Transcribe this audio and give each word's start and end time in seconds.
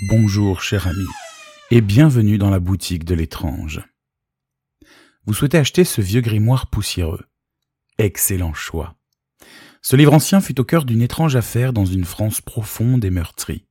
Bonjour 0.00 0.62
cher 0.62 0.86
ami, 0.86 1.04
et 1.70 1.82
bienvenue 1.82 2.38
dans 2.38 2.48
la 2.48 2.60
boutique 2.60 3.04
de 3.04 3.14
l'étrange. 3.14 3.82
Vous 5.26 5.34
souhaitez 5.34 5.58
acheter 5.58 5.84
ce 5.84 6.00
vieux 6.00 6.22
grimoire 6.22 6.70
poussiéreux. 6.70 7.20
Excellent 7.98 8.54
choix. 8.54 8.96
Ce 9.82 9.94
livre 9.94 10.14
ancien 10.14 10.40
fut 10.40 10.58
au 10.58 10.64
cœur 10.64 10.86
d'une 10.86 11.02
étrange 11.02 11.36
affaire 11.36 11.74
dans 11.74 11.84
une 11.84 12.06
France 12.06 12.40
profonde 12.40 13.04
et 13.04 13.10
meurtrie. 13.10 13.66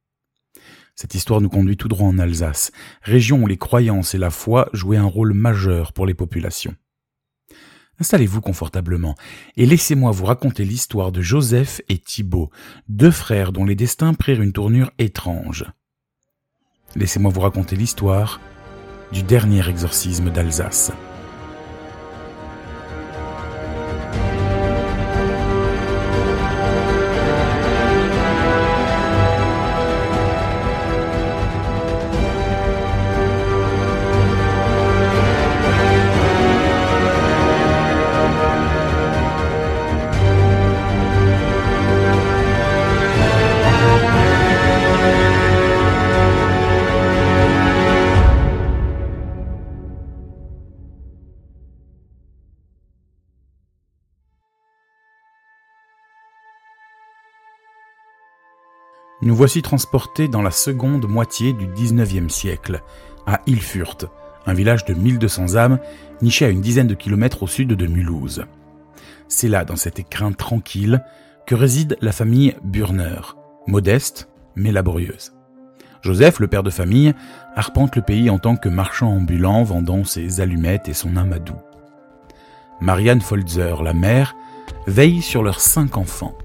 Cette 0.93 1.15
histoire 1.15 1.41
nous 1.41 1.49
conduit 1.49 1.75
tout 1.75 1.87
droit 1.87 2.07
en 2.07 2.19
Alsace, 2.19 2.71
région 3.01 3.41
où 3.41 3.47
les 3.47 3.57
croyances 3.57 4.13
et 4.13 4.19
la 4.19 4.29
foi 4.29 4.69
jouaient 4.73 4.97
un 4.97 5.05
rôle 5.05 5.33
majeur 5.33 5.91
pour 5.91 6.05
les 6.05 6.13
populations. 6.13 6.75
Installez-vous 7.99 8.41
confortablement 8.41 9.15
et 9.57 9.65
laissez-moi 9.65 10.11
vous 10.11 10.25
raconter 10.25 10.65
l'histoire 10.65 11.11
de 11.11 11.23
Joseph 11.23 11.81
et 11.89 11.97
Thibault, 11.97 12.51
deux 12.89 13.11
frères 13.11 13.51
dont 13.51 13.65
les 13.65 13.75
destins 13.75 14.13
prirent 14.13 14.43
une 14.43 14.53
tournure 14.53 14.91
étrange. 14.99 15.65
Laissez-moi 16.95 17.31
vous 17.31 17.41
raconter 17.41 17.75
l'histoire 17.75 18.39
du 19.11 19.23
dernier 19.23 19.67
exorcisme 19.67 20.29
d'Alsace. 20.29 20.91
Nous 59.31 59.37
voici 59.37 59.61
transportés 59.61 60.27
dans 60.27 60.41
la 60.41 60.51
seconde 60.51 61.07
moitié 61.07 61.53
du 61.53 61.65
XIXe 61.65 62.27
siècle, 62.27 62.81
à 63.25 63.39
Ilfurt, 63.47 64.07
un 64.45 64.53
village 64.53 64.83
de 64.83 64.93
1200 64.93 65.55
âmes 65.55 65.79
niché 66.21 66.43
à 66.43 66.49
une 66.49 66.59
dizaine 66.59 66.87
de 66.87 66.95
kilomètres 66.95 67.41
au 67.41 67.47
sud 67.47 67.69
de 67.69 67.87
Mulhouse. 67.87 68.43
C'est 69.29 69.47
là, 69.47 69.63
dans 69.63 69.77
cet 69.77 69.99
écrin 69.99 70.33
tranquille, 70.33 71.01
que 71.47 71.55
réside 71.55 71.97
la 72.01 72.11
famille 72.11 72.55
Burner, 72.61 73.21
modeste 73.67 74.27
mais 74.57 74.73
laborieuse. 74.73 75.31
Joseph, 76.01 76.41
le 76.41 76.47
père 76.47 76.63
de 76.63 76.69
famille, 76.69 77.13
arpente 77.55 77.95
le 77.95 78.01
pays 78.01 78.29
en 78.29 78.37
tant 78.37 78.57
que 78.57 78.67
marchand 78.67 79.13
ambulant 79.13 79.63
vendant 79.63 80.03
ses 80.03 80.41
allumettes 80.41 80.89
et 80.89 80.93
son 80.93 81.15
amadou. 81.15 81.55
Marianne 82.81 83.21
Folzer, 83.21 83.81
la 83.81 83.93
mère, 83.93 84.35
veille 84.87 85.21
sur 85.21 85.41
leurs 85.41 85.61
cinq 85.61 85.95
enfants. 85.95 86.37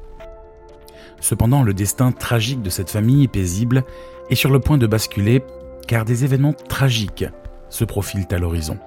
Cependant, 1.21 1.63
le 1.63 1.75
destin 1.75 2.13
tragique 2.13 2.63
de 2.63 2.71
cette 2.71 2.91
famille 2.91 3.29
paisible 3.29 3.85
est 4.31 4.35
sur 4.35 4.51
le 4.51 4.61
point 4.61 4.79
de 4.79 4.87
basculer 4.87 5.43
car 5.87 6.05
des 6.05 6.25
événements 6.25 6.53
tragiques 6.53 7.27
se 7.69 7.85
profilent 7.85 8.27
à 8.31 8.39
l'horizon. 8.39 8.79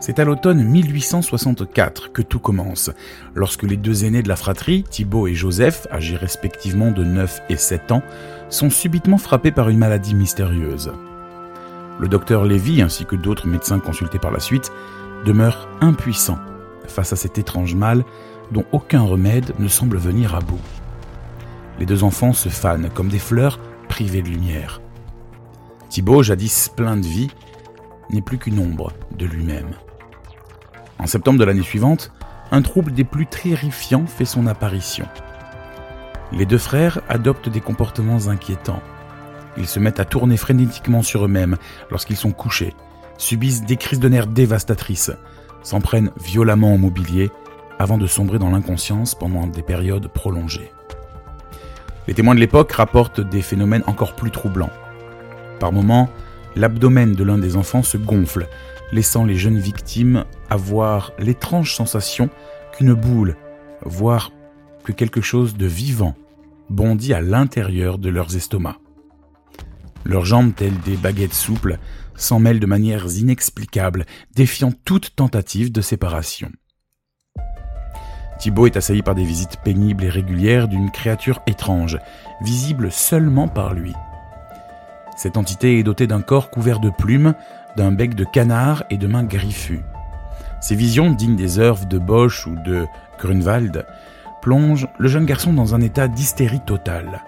C'est 0.00 0.20
à 0.20 0.24
l'automne 0.24 0.62
1864 0.62 2.12
que 2.12 2.22
tout 2.22 2.38
commence, 2.38 2.90
lorsque 3.34 3.64
les 3.64 3.76
deux 3.76 4.04
aînés 4.04 4.22
de 4.22 4.28
la 4.28 4.36
fratrie, 4.36 4.84
Thibault 4.84 5.26
et 5.26 5.34
Joseph, 5.34 5.88
âgés 5.90 6.16
respectivement 6.16 6.92
de 6.92 7.02
9 7.02 7.42
et 7.48 7.56
7 7.56 7.90
ans, 7.90 8.02
sont 8.48 8.70
subitement 8.70 9.18
frappés 9.18 9.50
par 9.50 9.68
une 9.68 9.78
maladie 9.78 10.14
mystérieuse. 10.14 10.92
Le 11.98 12.06
docteur 12.06 12.44
Lévy, 12.44 12.80
ainsi 12.80 13.06
que 13.06 13.16
d'autres 13.16 13.48
médecins 13.48 13.80
consultés 13.80 14.20
par 14.20 14.30
la 14.30 14.38
suite, 14.38 14.70
demeurent 15.24 15.68
impuissants 15.80 16.38
face 16.86 17.12
à 17.12 17.16
cet 17.16 17.38
étrange 17.38 17.74
mal 17.74 18.04
dont 18.52 18.64
aucun 18.70 19.02
remède 19.02 19.52
ne 19.58 19.68
semble 19.68 19.98
venir 19.98 20.36
à 20.36 20.40
bout. 20.40 20.60
Les 21.78 21.86
deux 21.86 22.04
enfants 22.04 22.32
se 22.32 22.48
fanent 22.48 22.90
comme 22.92 23.08
des 23.08 23.18
fleurs 23.18 23.60
privées 23.88 24.22
de 24.22 24.28
lumière. 24.28 24.80
Thibaut, 25.88 26.22
jadis 26.22 26.68
plein 26.68 26.96
de 26.96 27.06
vie, 27.06 27.28
n'est 28.10 28.20
plus 28.20 28.38
qu'une 28.38 28.58
ombre 28.58 28.92
de 29.16 29.26
lui-même. 29.26 29.70
En 30.98 31.06
septembre 31.06 31.38
de 31.38 31.44
l'année 31.44 31.62
suivante, 31.62 32.12
un 32.50 32.62
trouble 32.62 32.92
des 32.92 33.04
plus 33.04 33.26
terrifiants 33.26 34.06
fait 34.06 34.24
son 34.24 34.46
apparition. 34.46 35.06
Les 36.32 36.46
deux 36.46 36.58
frères 36.58 37.00
adoptent 37.08 37.48
des 37.48 37.60
comportements 37.60 38.28
inquiétants. 38.28 38.82
Ils 39.56 39.66
se 39.66 39.78
mettent 39.78 40.00
à 40.00 40.04
tourner 40.04 40.36
frénétiquement 40.36 41.02
sur 41.02 41.24
eux-mêmes 41.24 41.56
lorsqu'ils 41.90 42.16
sont 42.16 42.32
couchés, 42.32 42.74
subissent 43.16 43.64
des 43.64 43.76
crises 43.76 44.00
de 44.00 44.08
nerfs 44.08 44.26
dévastatrices, 44.26 45.12
s'en 45.62 45.80
prennent 45.80 46.10
violemment 46.20 46.74
au 46.74 46.78
mobilier 46.78 47.30
avant 47.78 47.98
de 47.98 48.06
sombrer 48.06 48.38
dans 48.38 48.50
l'inconscience 48.50 49.14
pendant 49.14 49.46
des 49.46 49.62
périodes 49.62 50.08
prolongées. 50.08 50.72
Les 52.08 52.14
témoins 52.14 52.34
de 52.34 52.40
l'époque 52.40 52.72
rapportent 52.72 53.20
des 53.20 53.42
phénomènes 53.42 53.84
encore 53.86 54.16
plus 54.16 54.30
troublants. 54.30 54.72
Par 55.60 55.72
moments, 55.72 56.08
l'abdomen 56.56 57.12
de 57.12 57.22
l'un 57.22 57.36
des 57.36 57.54
enfants 57.54 57.82
se 57.82 57.98
gonfle, 57.98 58.48
laissant 58.92 59.26
les 59.26 59.36
jeunes 59.36 59.58
victimes 59.58 60.24
avoir 60.48 61.12
l'étrange 61.18 61.74
sensation 61.74 62.30
qu'une 62.72 62.94
boule, 62.94 63.36
voire 63.84 64.32
que 64.84 64.92
quelque 64.92 65.20
chose 65.20 65.54
de 65.54 65.66
vivant, 65.66 66.14
bondit 66.70 67.12
à 67.12 67.20
l'intérieur 67.20 67.98
de 67.98 68.08
leurs 68.08 68.34
estomacs. 68.34 68.78
Leurs 70.06 70.24
jambes, 70.24 70.54
telles 70.54 70.80
des 70.80 70.96
baguettes 70.96 71.34
souples, 71.34 71.76
s'en 72.14 72.38
mêlent 72.38 72.58
de 72.58 72.64
manières 72.64 73.18
inexplicables, 73.18 74.06
défiant 74.34 74.72
toute 74.86 75.14
tentative 75.14 75.70
de 75.72 75.82
séparation. 75.82 76.50
Thibaut 78.38 78.66
est 78.66 78.76
assailli 78.76 79.02
par 79.02 79.14
des 79.14 79.24
visites 79.24 79.56
pénibles 79.56 80.04
et 80.04 80.08
régulières 80.08 80.68
d'une 80.68 80.90
créature 80.90 81.40
étrange, 81.46 81.98
visible 82.40 82.92
seulement 82.92 83.48
par 83.48 83.74
lui. 83.74 83.94
Cette 85.16 85.36
entité 85.36 85.78
est 85.78 85.82
dotée 85.82 86.06
d'un 86.06 86.20
corps 86.20 86.50
couvert 86.50 86.78
de 86.78 86.90
plumes, 86.90 87.34
d'un 87.76 87.90
bec 87.90 88.14
de 88.14 88.24
canard 88.24 88.84
et 88.90 88.96
de 88.96 89.08
mains 89.08 89.24
griffues. 89.24 89.82
Ces 90.60 90.76
visions, 90.76 91.10
dignes 91.10 91.36
des 91.36 91.58
œuvres 91.58 91.86
de 91.86 91.98
Bosch 91.98 92.46
ou 92.46 92.54
de 92.54 92.86
Grunwald, 93.18 93.84
plongent 94.40 94.88
le 94.98 95.08
jeune 95.08 95.26
garçon 95.26 95.52
dans 95.52 95.74
un 95.74 95.80
état 95.80 96.06
d'hystérie 96.06 96.60
totale. 96.60 97.24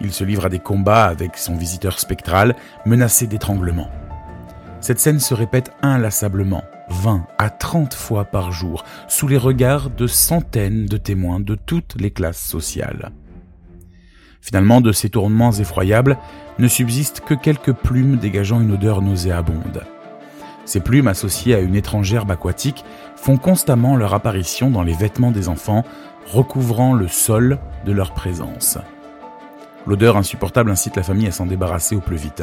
Il 0.00 0.12
se 0.12 0.24
livre 0.24 0.46
à 0.46 0.48
des 0.48 0.60
combats 0.60 1.04
avec 1.04 1.36
son 1.36 1.56
visiteur 1.56 1.98
spectral, 1.98 2.54
menacé 2.86 3.26
d'étranglement. 3.26 3.90
Cette 4.80 5.00
scène 5.00 5.20
se 5.20 5.34
répète 5.34 5.72
inlassablement, 5.82 6.62
20 6.88 7.26
à 7.38 7.50
30 7.50 7.94
fois 7.94 8.24
par 8.24 8.52
jour, 8.52 8.84
sous 9.08 9.28
les 9.28 9.38
regards 9.38 9.90
de 9.90 10.06
centaines 10.06 10.86
de 10.86 10.96
témoins 10.96 11.40
de 11.40 11.54
toutes 11.54 11.94
les 12.00 12.10
classes 12.10 12.44
sociales. 12.44 13.12
Finalement, 14.40 14.80
de 14.80 14.92
ces 14.92 15.08
tournements 15.08 15.52
effroyables 15.52 16.18
ne 16.58 16.68
subsistent 16.68 17.20
que 17.20 17.34
quelques 17.34 17.72
plumes 17.72 18.16
dégageant 18.16 18.60
une 18.60 18.72
odeur 18.72 19.00
nauséabonde. 19.00 19.84
Ces 20.66 20.80
plumes, 20.80 21.08
associées 21.08 21.54
à 21.54 21.60
une 21.60 21.74
étrange 21.74 22.12
herbe 22.12 22.30
aquatique, 22.30 22.84
font 23.16 23.36
constamment 23.36 23.96
leur 23.96 24.14
apparition 24.14 24.70
dans 24.70 24.82
les 24.82 24.94
vêtements 24.94 25.30
des 25.30 25.48
enfants, 25.48 25.84
recouvrant 26.26 26.92
le 26.94 27.08
sol 27.08 27.58
de 27.86 27.92
leur 27.92 28.12
présence. 28.12 28.78
L'odeur 29.86 30.16
insupportable 30.16 30.70
incite 30.70 30.96
la 30.96 31.02
famille 31.02 31.26
à 31.26 31.32
s'en 31.32 31.46
débarrasser 31.46 31.96
au 31.96 32.00
plus 32.00 32.16
vite. 32.16 32.42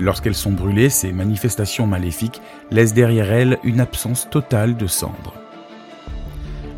Lorsqu'elles 0.00 0.34
sont 0.34 0.52
brûlées, 0.52 0.88
ces 0.88 1.12
manifestations 1.12 1.86
maléfiques 1.86 2.40
laissent 2.70 2.94
derrière 2.94 3.30
elles 3.30 3.58
une 3.64 3.80
absence 3.80 4.28
totale 4.30 4.76
de 4.76 4.86
cendres. 4.86 5.34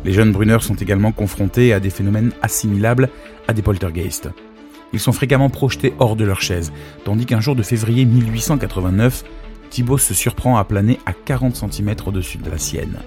Les 0.03 0.11
jeunes 0.11 0.33
bruneurs 0.33 0.61
sont 0.61 0.75
également 0.75 1.13
confrontés 1.13 1.71
à 1.71 1.79
des 1.79 1.89
phénomènes 1.89 2.33
assimilables 2.41 3.09
à 3.47 3.53
des 3.53 3.61
poltergeists. 3.61 4.29
Ils 4.91 4.99
sont 4.99 5.13
fréquemment 5.13 5.49
projetés 5.49 5.93
hors 5.99 6.17
de 6.17 6.25
leur 6.25 6.41
chaise, 6.41 6.73
tandis 7.05 7.25
qu'un 7.25 7.39
jour 7.39 7.55
de 7.55 7.63
février 7.63 8.03
1889, 8.03 9.23
Thibault 9.69 9.97
se 9.97 10.13
surprend 10.13 10.57
à 10.57 10.65
planer 10.65 10.99
à 11.05 11.13
40 11.13 11.55
cm 11.55 11.95
au-dessus 12.05 12.37
de 12.37 12.49
la 12.49 12.57
sienne. 12.57 12.99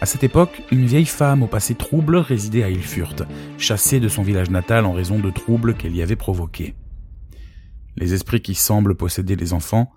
À 0.00 0.06
cette 0.06 0.24
époque, 0.24 0.60
une 0.72 0.84
vieille 0.84 1.06
femme 1.06 1.44
au 1.44 1.46
passé 1.46 1.76
trouble 1.76 2.16
résidait 2.16 2.64
à 2.64 2.68
Ilfurt, 2.68 3.22
chassée 3.58 4.00
de 4.00 4.08
son 4.08 4.22
village 4.22 4.50
natal 4.50 4.84
en 4.84 4.92
raison 4.92 5.20
de 5.20 5.30
troubles 5.30 5.74
qu'elle 5.74 5.94
y 5.94 6.02
avait 6.02 6.16
provoqués. 6.16 6.74
Les 7.98 8.12
esprits 8.12 8.42
qui 8.42 8.54
semblent 8.54 8.94
posséder 8.94 9.36
les 9.36 9.54
enfants 9.54 9.90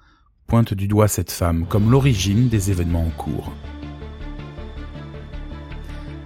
pointent 0.48 0.74
du 0.74 0.88
doigt 0.88 1.10
cette 1.10 1.32
femme 1.32 1.66
comme 1.68 1.92
l'origine 1.92 2.48
des 2.48 2.72
événements 2.72 3.06
en 3.06 3.10
cours. 3.10 3.52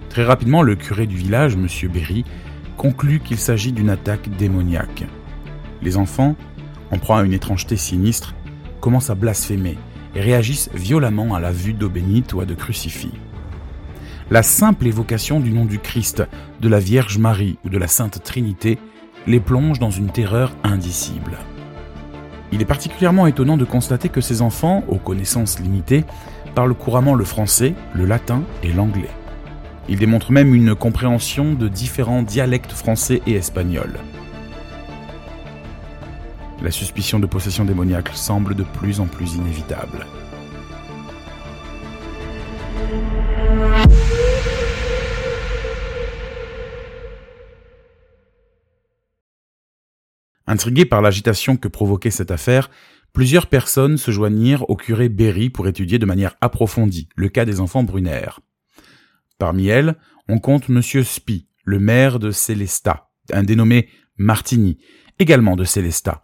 Très 0.08 0.24
rapidement, 0.24 0.62
le 0.62 0.76
curé 0.76 1.08
du 1.08 1.16
village, 1.16 1.54
M. 1.54 1.66
Berry, 1.92 2.24
conclut 2.76 3.18
qu'il 3.18 3.38
s'agit 3.38 3.72
d'une 3.72 3.90
attaque 3.90 4.28
démoniaque. 4.36 5.04
Les 5.82 5.96
enfants, 5.96 6.36
en 6.92 6.98
proie 6.98 7.18
à 7.18 7.24
une 7.24 7.32
étrangeté 7.32 7.76
sinistre, 7.76 8.34
commencent 8.80 9.10
à 9.10 9.16
blasphémer 9.16 9.76
et 10.14 10.20
réagissent 10.20 10.70
violemment 10.72 11.34
à 11.34 11.40
la 11.40 11.50
vue 11.50 11.74
d'eau 11.74 11.88
bénite 11.88 12.32
ou 12.34 12.40
à 12.40 12.44
de 12.44 12.54
crucifix. 12.54 13.12
La 14.30 14.44
simple 14.44 14.86
évocation 14.86 15.40
du 15.40 15.50
nom 15.50 15.64
du 15.64 15.80
Christ, 15.80 16.22
de 16.60 16.68
la 16.68 16.78
Vierge 16.78 17.18
Marie 17.18 17.58
ou 17.64 17.68
de 17.68 17.78
la 17.78 17.88
Sainte 17.88 18.22
Trinité 18.22 18.78
les 19.26 19.40
plonge 19.40 19.80
dans 19.80 19.90
une 19.90 20.12
terreur 20.12 20.52
indicible. 20.62 21.36
Il 22.52 22.62
est 22.62 22.66
particulièrement 22.66 23.26
étonnant 23.26 23.56
de 23.56 23.64
constater 23.64 24.08
que 24.08 24.20
ces 24.20 24.42
enfants, 24.42 24.84
aux 24.88 24.98
connaissances 24.98 25.58
limitées, 25.58 26.04
parlent 26.54 26.74
couramment 26.74 27.14
le 27.14 27.24
français, 27.24 27.74
le 27.94 28.04
latin 28.04 28.42
et 28.62 28.72
l'anglais. 28.72 29.10
Ils 29.88 29.98
démontrent 29.98 30.32
même 30.32 30.54
une 30.54 30.74
compréhension 30.74 31.52
de 31.52 31.68
différents 31.68 32.22
dialectes 32.22 32.72
français 32.72 33.22
et 33.26 33.34
espagnols. 33.34 33.98
La 36.62 36.70
suspicion 36.70 37.18
de 37.18 37.26
possession 37.26 37.64
démoniaque 37.64 38.10
semble 38.14 38.54
de 38.54 38.62
plus 38.62 39.00
en 39.00 39.06
plus 39.06 39.34
inévitable. 39.34 40.06
Intrigués 50.46 50.84
par 50.84 51.02
l'agitation 51.02 51.56
que 51.56 51.68
provoquait 51.68 52.10
cette 52.10 52.30
affaire, 52.30 52.70
plusieurs 53.12 53.46
personnes 53.46 53.96
se 53.96 54.10
joignirent 54.10 54.68
au 54.68 54.76
curé 54.76 55.08
Berry 55.08 55.50
pour 55.50 55.68
étudier 55.68 55.98
de 55.98 56.06
manière 56.06 56.36
approfondie 56.40 57.08
le 57.16 57.28
cas 57.28 57.44
des 57.44 57.60
enfants 57.60 57.82
Brunner. 57.82 58.28
Parmi 59.38 59.68
elles, 59.68 59.96
on 60.28 60.38
compte 60.38 60.68
M. 60.68 60.82
Spy, 60.82 61.48
le 61.64 61.78
maire 61.78 62.18
de 62.18 62.30
Célestat, 62.30 63.10
un 63.32 63.42
dénommé 63.42 63.88
Martini, 64.16 64.78
également 65.18 65.56
de 65.56 65.64
Célestat, 65.64 66.22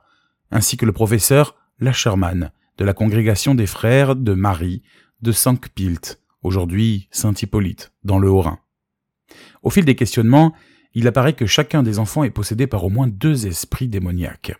ainsi 0.50 0.76
que 0.76 0.86
le 0.86 0.92
professeur 0.92 1.56
Lacherman, 1.78 2.52
de 2.76 2.84
la 2.84 2.92
congrégation 2.92 3.54
des 3.54 3.66
frères 3.66 4.16
de 4.16 4.34
Marie 4.34 4.82
de 5.22 5.32
Saint-Pilt, 5.32 6.20
aujourd'hui 6.42 7.08
Saint-Hippolyte, 7.10 7.92
dans 8.04 8.18
le 8.18 8.30
Haut-Rhin. 8.30 8.58
Au 9.62 9.70
fil 9.70 9.84
des 9.84 9.94
questionnements, 9.94 10.54
il 10.94 11.06
apparaît 11.06 11.34
que 11.34 11.46
chacun 11.46 11.82
des 11.82 11.98
enfants 11.98 12.24
est 12.24 12.30
possédé 12.30 12.66
par 12.66 12.84
au 12.84 12.90
moins 12.90 13.08
deux 13.08 13.46
esprits 13.46 13.88
démoniaques. 13.88 14.52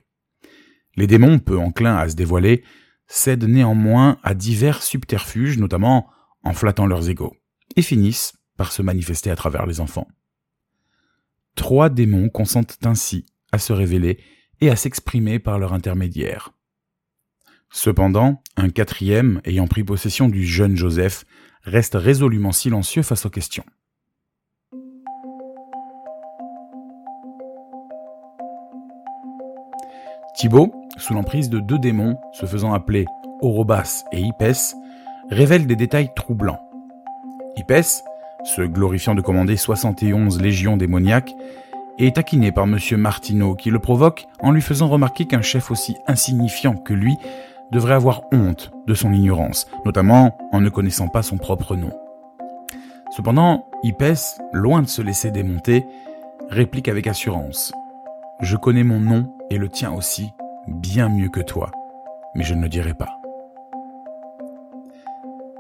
Les 0.97 1.07
démons, 1.07 1.39
peu 1.39 1.59
enclins 1.59 1.97
à 1.97 2.09
se 2.09 2.17
dévoiler, 2.17 2.65
cèdent 3.07 3.45
néanmoins 3.45 4.19
à 4.23 4.35
divers 4.35 4.83
subterfuges, 4.83 5.59
notamment 5.59 6.09
en 6.43 6.53
flattant 6.53 6.87
leurs 6.87 7.09
égaux, 7.09 7.37
et 7.77 7.83
finissent 7.83 8.35
par 8.57 8.73
se 8.73 8.83
manifester 8.83 9.31
à 9.31 9.37
travers 9.37 9.67
les 9.67 9.81
enfants. 9.81 10.09
Trois 11.57 11.89
démons 11.89 12.29
consentent 12.29 12.79
ainsi 12.85 13.27
à 13.53 13.59
se 13.59 13.73
révéler 13.73 14.21
et 14.61 14.71
à 14.71 14.77
s'exprimer 14.77 15.39
par 15.39 15.59
leur 15.59 15.73
intermédiaire. 15.73 16.53
Cependant, 17.71 18.43
un 18.57 18.69
quatrième, 18.69 19.41
ayant 19.45 19.67
pris 19.67 19.85
possession 19.85 20.29
du 20.29 20.45
jeune 20.45 20.77
Joseph, 20.77 21.25
reste 21.63 21.95
résolument 21.95 22.53
silencieux 22.53 23.03
face 23.03 23.27
aux 23.27 23.31
questions. 23.31 23.65
Thibaut, 30.41 30.73
sous 30.97 31.13
l'emprise 31.13 31.51
de 31.51 31.61
deux 31.61 31.79
démons, 31.79 32.17
se 32.33 32.47
faisant 32.47 32.73
appeler 32.73 33.05
Orobas 33.43 34.05
et 34.11 34.23
Hippès, 34.23 34.75
révèle 35.29 35.67
des 35.67 35.77
détails 35.77 36.15
troublants. 36.17 36.67
Hippès, 37.59 38.03
se 38.45 38.63
glorifiant 38.63 39.15
de 39.15 39.21
commander 39.21 39.59
71 39.59 40.41
légions 40.41 40.79
démoniaques, 40.79 41.35
est 41.99 42.17
taquiné 42.17 42.53
par 42.53 42.65
M. 42.65 42.79
Martineau 42.97 43.55
qui 43.55 43.69
le 43.69 43.81
provoque 43.81 44.29
en 44.41 44.51
lui 44.51 44.63
faisant 44.63 44.89
remarquer 44.89 45.27
qu'un 45.27 45.43
chef 45.43 45.71
aussi 45.71 45.99
insignifiant 46.07 46.75
que 46.75 46.95
lui 46.95 47.19
devrait 47.71 47.93
avoir 47.93 48.23
honte 48.33 48.71
de 48.87 48.95
son 48.95 49.13
ignorance, 49.13 49.67
notamment 49.85 50.39
en 50.53 50.63
ne 50.63 50.71
connaissant 50.71 51.09
pas 51.09 51.23
son 51.23 51.37
propre 51.37 51.77
nom. 51.77 51.93
Cependant, 53.15 53.67
Hippès, 53.83 54.41
loin 54.55 54.81
de 54.81 54.89
se 54.89 55.03
laisser 55.03 55.31
démonter, 55.31 55.85
réplique 56.49 56.89
avec 56.89 57.07
assurance 57.09 57.75
Je 58.43 58.57
connais 58.57 58.85
mon 58.85 59.01
nom 59.01 59.35
et 59.51 59.59
le 59.59 59.69
tien 59.69 59.93
aussi, 59.93 60.33
bien 60.67 61.11
mieux 61.11 61.29
que 61.29 61.41
toi, 61.41 61.71
mais 62.35 62.43
je 62.43 62.55
ne 62.55 62.63
le 62.63 62.69
dirai 62.71 62.95
pas. 62.95 63.21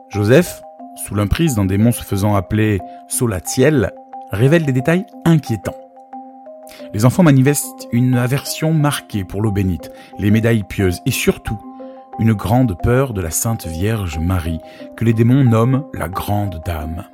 Joseph, 0.08 0.62
sous 0.96 1.14
l'emprise 1.14 1.56
d'un 1.56 1.66
démon 1.66 1.92
se 1.92 2.02
faisant 2.02 2.34
appeler 2.34 2.80
Solatiel, 3.06 3.92
révèle 4.30 4.64
des 4.64 4.72
détails 4.72 5.04
inquiétants. 5.26 5.76
Les 6.94 7.04
enfants 7.04 7.22
manifestent 7.22 7.86
une 7.92 8.14
aversion 8.14 8.72
marquée 8.72 9.24
pour 9.24 9.42
l'eau 9.42 9.52
bénite, 9.52 9.92
les 10.18 10.30
médailles 10.30 10.64
pieuses 10.64 11.00
et 11.04 11.10
surtout 11.10 11.60
une 12.18 12.32
grande 12.32 12.76
peur 12.82 13.12
de 13.12 13.20
la 13.20 13.30
Sainte 13.30 13.66
Vierge 13.66 14.18
Marie, 14.18 14.60
que 14.96 15.04
les 15.04 15.12
démons 15.12 15.44
nomment 15.44 15.84
la 15.94 16.08
Grande 16.08 16.62
Dame. 16.64 17.04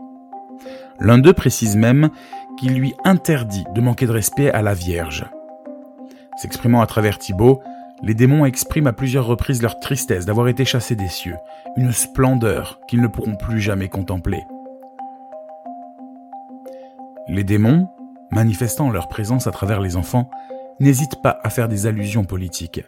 L'un 1.01 1.19
d'eux 1.19 1.33
précise 1.33 1.77
même 1.77 2.11
qu'il 2.59 2.75
lui 2.75 2.95
interdit 3.05 3.65
de 3.75 3.81
manquer 3.81 4.07
de 4.07 4.13
respect 4.13 4.51
à 4.51 4.63
la 4.63 4.75
Vierge. 4.75 5.27
S'exprimant 6.37 6.81
à 6.81 6.87
travers 6.87 7.19
Thibaut, 7.19 7.63
les 8.03 8.15
démons 8.15 8.45
expriment 8.45 8.89
à 8.89 8.93
plusieurs 8.93 9.27
reprises 9.27 9.63
leur 9.63 9.81
tristesse 9.81 10.27
d'avoir 10.27 10.49
été 10.49 10.65
chassés 10.65 10.97
des 10.97 11.09
cieux, 11.09 11.37
une 11.77 11.93
splendeur 11.93 12.79
qu'ils 12.89 13.01
ne 13.01 13.09
pourront 13.09 13.37
plus 13.37 13.61
jamais 13.61 13.89
contempler. 13.89 14.43
Les 17.29 17.43
démons, 17.43 17.89
manifestant 18.31 18.91
leur 18.91 19.09
présence 19.09 19.47
à 19.47 19.51
travers 19.51 19.81
les 19.81 19.97
enfants, 19.97 20.31
n'hésitent 20.79 21.23
pas 21.23 21.39
à 21.43 21.49
faire 21.49 21.69
des 21.69 21.87
allusions 21.87 22.25
politiques. 22.25 22.85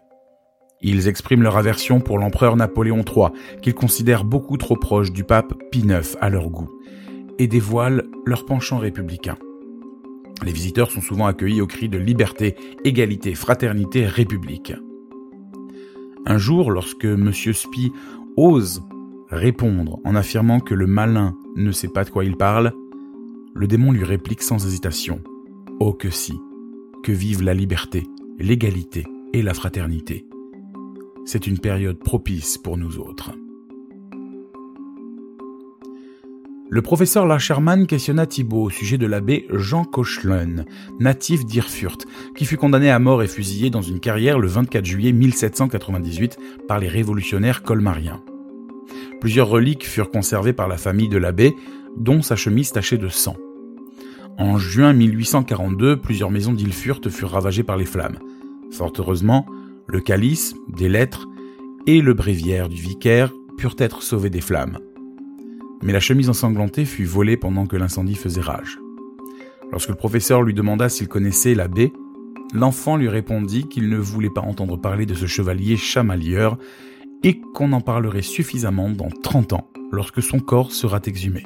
Ils 0.80 1.08
expriment 1.08 1.42
leur 1.42 1.56
aversion 1.56 2.00
pour 2.00 2.18
l'empereur 2.18 2.54
Napoléon 2.54 3.02
III, 3.02 3.28
qu'ils 3.62 3.74
considèrent 3.74 4.24
beaucoup 4.24 4.58
trop 4.58 4.76
proche 4.76 5.10
du 5.10 5.24
pape 5.24 5.54
Pie 5.72 5.80
IX 5.80 6.16
à 6.20 6.28
leur 6.28 6.50
goût, 6.50 6.70
et 7.38 7.48
dévoilent 7.48 8.04
leur 8.26 8.44
penchant 8.44 8.78
républicain. 8.78 9.36
Les 10.44 10.52
visiteurs 10.52 10.90
sont 10.90 11.00
souvent 11.00 11.26
accueillis 11.26 11.60
au 11.60 11.66
cri 11.66 11.88
de 11.88 11.98
liberté, 11.98 12.56
égalité, 12.84 13.34
fraternité, 13.34 14.06
république. 14.06 14.72
Un 16.26 16.38
jour, 16.38 16.70
lorsque 16.70 17.04
M. 17.04 17.32
Spy 17.32 17.92
ose 18.36 18.82
répondre 19.30 19.98
en 20.04 20.14
affirmant 20.14 20.60
que 20.60 20.74
le 20.74 20.86
malin 20.86 21.36
ne 21.56 21.72
sait 21.72 21.88
pas 21.88 22.04
de 22.04 22.10
quoi 22.10 22.24
il 22.24 22.36
parle, 22.36 22.72
le 23.54 23.66
démon 23.66 23.92
lui 23.92 24.04
réplique 24.04 24.42
sans 24.42 24.64
hésitation. 24.64 25.20
Oh 25.80 25.92
que 25.92 26.10
si, 26.10 26.34
que 27.02 27.12
vive 27.12 27.42
la 27.42 27.54
liberté, 27.54 28.06
l'égalité 28.38 29.06
et 29.32 29.42
la 29.42 29.54
fraternité. 29.54 30.26
C'est 31.24 31.46
une 31.46 31.58
période 31.58 31.98
propice 31.98 32.58
pour 32.58 32.78
nous 32.78 32.98
autres. 32.98 33.32
Le 36.70 36.82
professeur 36.82 37.26
Lacherman 37.26 37.86
questionna 37.86 38.26
Thibault 38.26 38.64
au 38.64 38.70
sujet 38.70 38.98
de 38.98 39.06
l'abbé 39.06 39.46
Jean 39.50 39.84
Kochlen, 39.84 40.66
natif 41.00 41.46
d'Irfurt, 41.46 42.04
qui 42.36 42.44
fut 42.44 42.58
condamné 42.58 42.90
à 42.90 42.98
mort 42.98 43.22
et 43.22 43.26
fusillé 43.26 43.70
dans 43.70 43.80
une 43.80 44.00
carrière 44.00 44.38
le 44.38 44.48
24 44.48 44.84
juillet 44.84 45.12
1798 45.12 46.36
par 46.68 46.78
les 46.78 46.88
révolutionnaires 46.88 47.62
colmariens. 47.62 48.22
Plusieurs 49.18 49.48
reliques 49.48 49.86
furent 49.86 50.10
conservées 50.10 50.52
par 50.52 50.68
la 50.68 50.76
famille 50.76 51.08
de 51.08 51.16
l'abbé, 51.16 51.56
dont 51.96 52.20
sa 52.20 52.36
chemise 52.36 52.70
tachée 52.70 52.98
de 52.98 53.08
sang. 53.08 53.36
En 54.36 54.58
juin 54.58 54.92
1842, 54.92 55.96
plusieurs 55.96 56.30
maisons 56.30 56.52
d'Ilfurt 56.52 57.08
furent 57.08 57.30
ravagées 57.30 57.64
par 57.64 57.78
les 57.78 57.86
flammes. 57.86 58.18
Fort 58.70 58.92
heureusement, 58.98 59.46
le 59.86 60.00
calice, 60.00 60.54
des 60.68 60.90
lettres 60.90 61.28
et 61.86 62.02
le 62.02 62.12
bréviaire 62.12 62.68
du 62.68 62.76
vicaire 62.76 63.32
purent 63.56 63.76
être 63.78 64.02
sauvés 64.02 64.30
des 64.30 64.42
flammes 64.42 64.78
mais 65.82 65.92
la 65.92 66.00
chemise 66.00 66.28
ensanglantée 66.28 66.84
fut 66.84 67.04
volée 67.04 67.36
pendant 67.36 67.66
que 67.66 67.76
l'incendie 67.76 68.14
faisait 68.14 68.40
rage. 68.40 68.78
Lorsque 69.70 69.90
le 69.90 69.94
professeur 69.94 70.42
lui 70.42 70.54
demanda 70.54 70.88
s'il 70.88 71.08
connaissait 71.08 71.54
l'abbé, 71.54 71.92
l'enfant 72.54 72.96
lui 72.96 73.08
répondit 73.08 73.68
qu'il 73.68 73.88
ne 73.88 73.98
voulait 73.98 74.30
pas 74.30 74.40
entendre 74.40 74.76
parler 74.76 75.06
de 75.06 75.14
ce 75.14 75.26
chevalier 75.26 75.76
chamalieur 75.76 76.58
et 77.22 77.40
qu'on 77.54 77.72
en 77.72 77.80
parlerait 77.80 78.22
suffisamment 78.22 78.90
dans 78.90 79.10
30 79.22 79.52
ans, 79.52 79.70
lorsque 79.90 80.22
son 80.22 80.38
corps 80.38 80.72
sera 80.72 81.00
exhumé. 81.04 81.42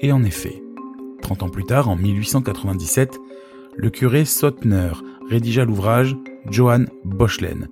Et 0.00 0.12
en 0.12 0.24
effet, 0.24 0.62
30 1.22 1.44
ans 1.44 1.48
plus 1.48 1.64
tard, 1.64 1.88
en 1.88 1.96
1897, 1.96 3.18
le 3.76 3.90
curé 3.90 4.24
Sotner 4.24 4.92
rédigea 5.28 5.64
l'ouvrage 5.64 6.16
Johann 6.50 6.88
Boschlen, 7.04 7.68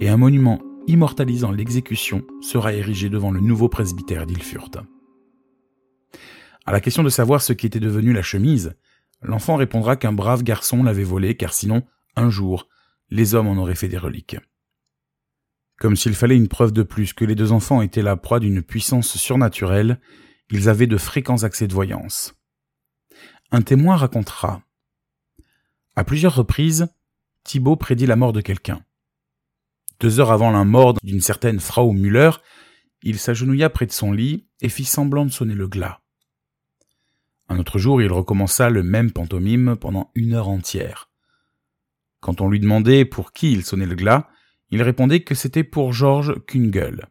et 0.00 0.08
un 0.08 0.16
monument 0.16 0.60
immortalisant 0.86 1.50
l'exécution, 1.50 2.24
sera 2.40 2.72
érigé 2.72 3.08
devant 3.08 3.30
le 3.30 3.40
nouveau 3.40 3.68
presbytère 3.68 4.26
d'Ilfurt. 4.26 4.78
À 6.64 6.72
la 6.72 6.80
question 6.80 7.02
de 7.02 7.08
savoir 7.08 7.42
ce 7.42 7.52
qui 7.52 7.66
était 7.66 7.80
devenu 7.80 8.12
la 8.12 8.22
chemise, 8.22 8.76
l'enfant 9.22 9.56
répondra 9.56 9.96
qu'un 9.96 10.12
brave 10.12 10.42
garçon 10.42 10.82
l'avait 10.82 11.04
volée 11.04 11.36
car 11.36 11.52
sinon, 11.52 11.82
un 12.16 12.30
jour, 12.30 12.68
les 13.10 13.34
hommes 13.34 13.48
en 13.48 13.56
auraient 13.56 13.74
fait 13.74 13.88
des 13.88 13.98
reliques. 13.98 14.36
Comme 15.78 15.96
s'il 15.96 16.14
fallait 16.14 16.36
une 16.36 16.48
preuve 16.48 16.72
de 16.72 16.82
plus 16.82 17.12
que 17.12 17.24
les 17.24 17.34
deux 17.34 17.52
enfants 17.52 17.82
étaient 17.82 18.02
la 18.02 18.16
proie 18.16 18.40
d'une 18.40 18.62
puissance 18.62 19.16
surnaturelle, 19.16 20.00
ils 20.50 20.68
avaient 20.68 20.86
de 20.86 20.96
fréquents 20.96 21.42
accès 21.42 21.66
de 21.66 21.74
voyance. 21.74 22.34
Un 23.52 23.62
témoin 23.62 23.96
racontera. 23.96 24.62
À 25.94 26.04
plusieurs 26.04 26.34
reprises, 26.34 26.88
Thibault 27.44 27.76
prédit 27.76 28.06
la 28.06 28.16
mort 28.16 28.32
de 28.32 28.40
quelqu'un. 28.40 28.85
Deux 30.00 30.20
heures 30.20 30.32
avant 30.32 30.50
la 30.50 30.64
mort 30.64 30.94
d'une 31.02 31.20
certaine 31.20 31.60
Frau 31.60 31.92
Müller, 31.92 32.30
il 33.02 33.18
s'agenouilla 33.18 33.70
près 33.70 33.86
de 33.86 33.92
son 33.92 34.12
lit 34.12 34.46
et 34.60 34.68
fit 34.68 34.84
semblant 34.84 35.24
de 35.24 35.30
sonner 35.30 35.54
le 35.54 35.68
glas. 35.68 36.00
Un 37.48 37.58
autre 37.58 37.78
jour, 37.78 38.02
il 38.02 38.12
recommença 38.12 38.68
le 38.70 38.82
même 38.82 39.12
pantomime 39.12 39.76
pendant 39.76 40.10
une 40.14 40.34
heure 40.34 40.48
entière. 40.48 41.10
Quand 42.20 42.40
on 42.40 42.48
lui 42.48 42.60
demandait 42.60 43.04
pour 43.04 43.32
qui 43.32 43.52
il 43.52 43.64
sonnait 43.64 43.86
le 43.86 43.94
glas, 43.94 44.28
il 44.70 44.82
répondait 44.82 45.20
que 45.20 45.34
c'était 45.34 45.64
pour 45.64 45.92
George 45.92 46.34
Kungel. 46.46 47.06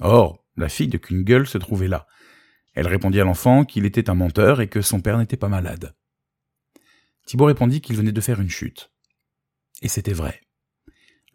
Or, 0.00 0.44
la 0.56 0.68
fille 0.68 0.88
de 0.88 0.98
Kungel 0.98 1.46
se 1.46 1.58
trouvait 1.58 1.88
là. 1.88 2.06
Elle 2.72 2.88
répondit 2.88 3.20
à 3.20 3.24
l'enfant 3.24 3.64
qu'il 3.64 3.84
était 3.84 4.10
un 4.10 4.14
menteur 4.14 4.60
et 4.60 4.68
que 4.68 4.80
son 4.80 5.00
père 5.00 5.18
n'était 5.18 5.36
pas 5.36 5.48
malade. 5.48 5.94
Thibault 7.26 7.46
répondit 7.46 7.80
qu'il 7.80 7.96
venait 7.96 8.12
de 8.12 8.20
faire 8.20 8.40
une 8.40 8.50
chute. 8.50 8.90
Et 9.82 9.88
c'était 9.88 10.12
vrai. 10.12 10.40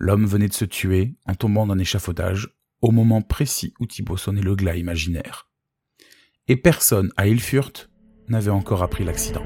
L'homme 0.01 0.25
venait 0.25 0.47
de 0.47 0.53
se 0.53 0.63
tuer 0.63 1.15
en 1.25 1.35
tombant 1.35 1.67
d'un 1.67 1.77
échafaudage 1.77 2.55
au 2.81 2.91
moment 2.91 3.21
précis 3.21 3.73
où 3.81 3.85
Thibault 3.85 4.15
sonnait 4.15 4.41
le 4.41 4.55
glas 4.55 4.77
imaginaire. 4.77 5.49
Et 6.47 6.55
personne 6.55 7.11
à 7.17 7.27
Ilfurt 7.27 7.89
n'avait 8.29 8.49
encore 8.49 8.81
appris 8.81 9.03
l'accident. 9.03 9.43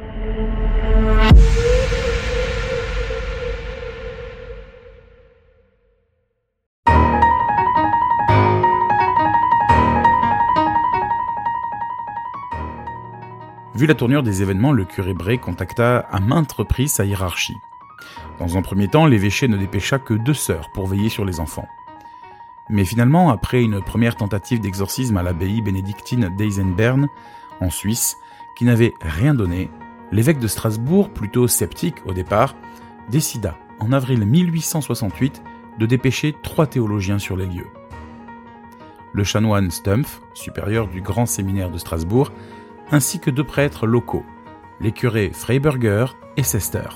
Vu 13.75 13.87
la 13.87 13.95
tournure 13.95 14.21
des 14.21 14.43
événements, 14.43 14.71
le 14.71 14.85
curé 14.85 15.15
Bray 15.15 15.39
contacta 15.39 15.97
à 15.97 16.19
maintes 16.19 16.51
reprises 16.51 16.93
sa 16.93 17.05
hiérarchie. 17.05 17.55
Dans 18.39 18.57
un 18.57 18.61
premier 18.61 18.87
temps, 18.87 19.05
l'évêché 19.05 19.47
ne 19.47 19.57
dépêcha 19.57 19.99
que 19.99 20.13
deux 20.13 20.33
sœurs 20.33 20.71
pour 20.71 20.87
veiller 20.87 21.09
sur 21.09 21.25
les 21.25 21.39
enfants. 21.39 21.67
Mais 22.69 22.85
finalement, 22.85 23.29
après 23.29 23.61
une 23.61 23.81
première 23.81 24.15
tentative 24.15 24.59
d'exorcisme 24.59 25.17
à 25.17 25.23
l'abbaye 25.23 25.61
bénédictine 25.61 26.29
d'Eisenbern, 26.35 27.07
en 27.59 27.69
Suisse, 27.69 28.17
qui 28.55 28.65
n'avait 28.65 28.93
rien 29.01 29.33
donné, 29.33 29.69
l'évêque 30.11 30.39
de 30.39 30.47
Strasbourg, 30.47 31.09
plutôt 31.09 31.47
sceptique 31.47 31.97
au 32.05 32.13
départ, 32.13 32.55
décida, 33.09 33.57
en 33.79 33.91
avril 33.91 34.25
1868, 34.25 35.43
de 35.79 35.85
dépêcher 35.85 36.35
trois 36.41 36.67
théologiens 36.67 37.19
sur 37.19 37.35
les 37.35 37.45
lieux. 37.45 37.67
Le 39.11 39.23
chanoine 39.23 39.69
Stumpf, 39.69 40.21
supérieur 40.33 40.87
du 40.87 41.01
grand 41.01 41.25
séminaire 41.25 41.69
de 41.69 41.77
Strasbourg, 41.77 42.31
ainsi 42.91 43.19
que 43.19 43.29
deux 43.29 43.43
prêtres 43.43 43.85
locaux, 43.85 44.25
les 44.79 44.91
curés 44.91 45.31
Freiberger 45.33 46.05
et 46.37 46.43
Sester. 46.43 46.89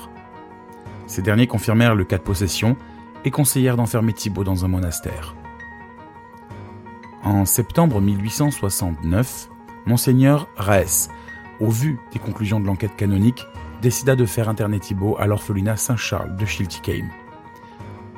Ces 1.08 1.22
derniers 1.22 1.46
confirmèrent 1.46 1.94
le 1.94 2.04
cas 2.04 2.18
de 2.18 2.22
possession 2.22 2.76
et 3.24 3.30
conseillèrent 3.30 3.76
d'enfermer 3.76 4.12
Thibault 4.12 4.44
dans 4.44 4.64
un 4.64 4.68
monastère. 4.68 5.34
En 7.24 7.46
septembre 7.46 8.00
1869, 8.00 9.48
Monseigneur 9.86 10.48
Raes, 10.56 11.08
au 11.60 11.70
vu 11.70 11.98
des 12.12 12.18
conclusions 12.18 12.60
de 12.60 12.66
l'enquête 12.66 12.94
canonique, 12.94 13.44
décida 13.80 14.16
de 14.16 14.26
faire 14.26 14.48
interner 14.50 14.78
Thibault 14.78 15.16
à 15.18 15.26
l'orphelinat 15.26 15.76
Saint-Charles 15.76 16.36
de 16.36 16.44
Schiltigheim. 16.44 17.08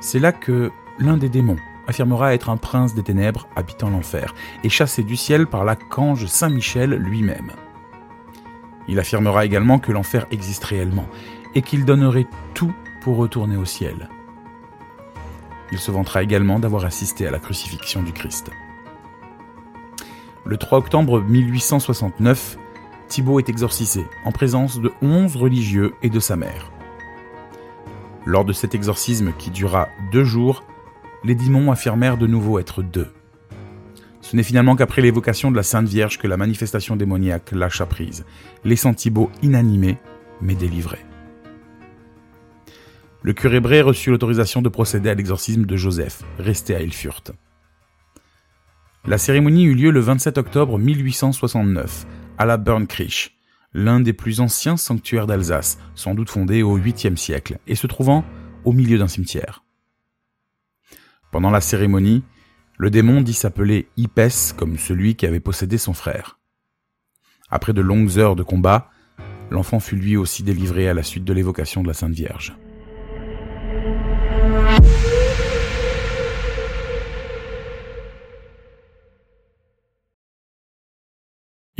C'est 0.01 0.19
là 0.19 0.33
que 0.33 0.69
l'un 0.99 1.17
des 1.17 1.29
démons 1.29 1.57
affirmera 1.87 2.33
être 2.33 2.49
un 2.49 2.57
prince 2.57 2.93
des 2.93 3.03
ténèbres 3.03 3.47
habitant 3.55 3.89
l'enfer 3.89 4.35
et 4.63 4.69
chassé 4.69 5.03
du 5.03 5.15
ciel 5.15 5.47
par 5.47 5.63
l'archange 5.63 6.25
Saint-Michel 6.25 6.91
lui-même. 6.91 7.51
Il 8.87 8.99
affirmera 8.99 9.45
également 9.45 9.79
que 9.79 9.91
l'enfer 9.91 10.25
existe 10.31 10.65
réellement 10.65 11.07
et 11.55 11.61
qu'il 11.61 11.85
donnerait 11.85 12.27
tout 12.53 12.73
pour 13.01 13.17
retourner 13.17 13.57
au 13.57 13.65
ciel. 13.65 14.09
Il 15.71 15.79
se 15.79 15.91
vantera 15.91 16.21
également 16.23 16.59
d'avoir 16.59 16.85
assisté 16.85 17.27
à 17.27 17.31
la 17.31 17.39
crucifixion 17.39 18.03
du 18.03 18.11
Christ. 18.11 18.51
Le 20.45 20.57
3 20.57 20.79
octobre 20.79 21.21
1869, 21.21 22.57
Thibault 23.07 23.39
est 23.39 23.49
exorcisé 23.49 24.05
en 24.25 24.31
présence 24.31 24.79
de 24.79 24.91
11 25.01 25.35
religieux 25.35 25.93
et 26.01 26.09
de 26.09 26.19
sa 26.19 26.35
mère. 26.35 26.71
Lors 28.25 28.45
de 28.45 28.53
cet 28.53 28.75
exorcisme 28.75 29.33
qui 29.37 29.49
dura 29.49 29.89
deux 30.11 30.23
jours, 30.23 30.63
les 31.23 31.35
démons 31.35 31.71
affirmèrent 31.71 32.17
de 32.17 32.27
nouveau 32.27 32.59
être 32.59 32.81
deux. 32.81 33.11
Ce 34.21 34.35
n'est 34.35 34.43
finalement 34.43 34.75
qu'après 34.75 35.01
l'évocation 35.01 35.51
de 35.51 35.55
la 35.55 35.63
Sainte 35.63 35.87
Vierge 35.87 36.17
que 36.17 36.27
la 36.27 36.37
manifestation 36.37 36.95
démoniaque 36.95 37.51
lâcha 37.51 37.85
prise, 37.85 38.25
laissant 38.63 38.93
Thibault 38.93 39.31
inanimé 39.41 39.97
mais 40.41 40.55
délivré. 40.55 40.99
Le 43.23 43.33
curé 43.33 43.59
Bray 43.59 43.81
reçut 43.81 44.09
l'autorisation 44.09 44.63
de 44.63 44.69
procéder 44.69 45.09
à 45.09 45.13
l'exorcisme 45.13 45.65
de 45.65 45.77
Joseph, 45.77 46.23
resté 46.39 46.73
à 46.75 46.81
Ilfurt. 46.81 47.31
La 49.05 49.19
cérémonie 49.19 49.65
eut 49.65 49.75
lieu 49.75 49.91
le 49.91 49.99
27 49.99 50.39
octobre 50.39 50.79
1869, 50.79 52.07
à 52.39 52.45
la 52.45 52.57
Bernkirch, 52.57 53.35
l'un 53.73 53.99
des 53.99 54.13
plus 54.13 54.39
anciens 54.39 54.75
sanctuaires 54.75 55.27
d'Alsace, 55.27 55.77
sans 55.93 56.15
doute 56.15 56.29
fondé 56.29 56.63
au 56.63 56.79
8e 56.79 57.15
siècle, 57.15 57.59
et 57.67 57.75
se 57.75 57.85
trouvant 57.85 58.25
au 58.65 58.73
milieu 58.73 58.97
d'un 58.97 59.07
cimetière. 59.07 59.63
Pendant 61.31 61.51
la 61.51 61.61
cérémonie, 61.61 62.23
le 62.77 62.89
démon 62.89 63.21
dit 63.21 63.33
s'appeler 63.33 63.87
Hippès 63.97 64.53
comme 64.53 64.79
celui 64.79 65.15
qui 65.15 65.27
avait 65.27 65.39
possédé 65.39 65.77
son 65.77 65.93
frère. 65.93 66.39
Après 67.51 67.73
de 67.73 67.81
longues 67.81 68.17
heures 68.17 68.35
de 68.35 68.43
combat, 68.43 68.89
l'enfant 69.51 69.79
fut 69.79 69.95
lui 69.95 70.17
aussi 70.17 70.41
délivré 70.41 70.89
à 70.89 70.95
la 70.95 71.03
suite 71.03 71.23
de 71.23 71.33
l'évocation 71.33 71.83
de 71.83 71.87
la 71.87 71.93
Sainte 71.93 72.13
Vierge. 72.13 72.55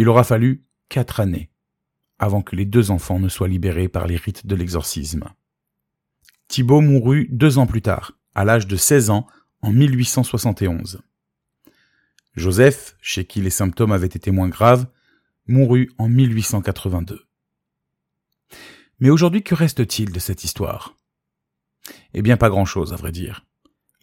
Il 0.01 0.10
aura 0.10 0.24
fallu 0.24 0.65
quatre 0.89 1.20
années 1.20 1.51
avant 2.17 2.41
que 2.41 2.55
les 2.55 2.65
deux 2.65 2.89
enfants 2.89 3.20
ne 3.20 3.29
soient 3.29 3.48
libérés 3.48 3.88
par 3.88 4.08
les 4.08 4.15
rites 4.15 4.48
de 4.48 4.55
l'exorcisme. 4.55 5.25
Thibault 6.48 6.81
mourut 6.81 7.27
deux 7.29 7.60
ans 7.60 7.67
plus 7.67 7.84
tard, 7.84 8.13
à 8.34 8.43
l'âge 8.43 8.65
de 8.65 8.77
16 8.77 9.12
ans, 9.12 9.27
en 9.62 9.72
1871. 9.72 11.03
Joseph, 12.34 12.98
chez 13.00 13.25
qui 13.25 13.41
les 13.41 13.51
symptômes 13.51 13.91
avaient 13.91 14.08
été 14.08 14.31
moins 14.31 14.50
graves, 14.50 14.88
mourut 15.46 15.91
en 16.00 16.10
1882. 16.10 17.24
Mais 19.01 19.12
aujourd'hui, 19.12 19.43
que 19.43 19.53
reste-t-il 19.53 20.12
de 20.12 20.20
cette 20.20 20.43
histoire? 20.43 20.96
Eh 22.15 22.24
bien, 22.24 22.38
pas 22.38 22.50
grand-chose, 22.50 22.91
à 22.91 22.96
vrai 22.96 23.12
dire. 23.12 23.46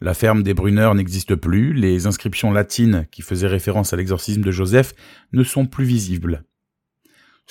La 0.01 0.15
ferme 0.15 0.45
des 0.45 0.55
Bruneurs 0.55 0.95
n'existe 0.95 1.35
plus, 1.35 1.73
les 1.73 2.07
inscriptions 2.07 2.53
latines 2.53 3.07
qui 3.11 3.23
faisaient 3.23 3.49
référence 3.49 3.93
à 3.93 3.97
l'exorcisme 3.97 4.43
de 4.43 4.53
Joseph 4.53 4.95
ne 5.33 5.43
sont 5.43 5.67
plus 5.67 5.85
visibles. 5.85 6.45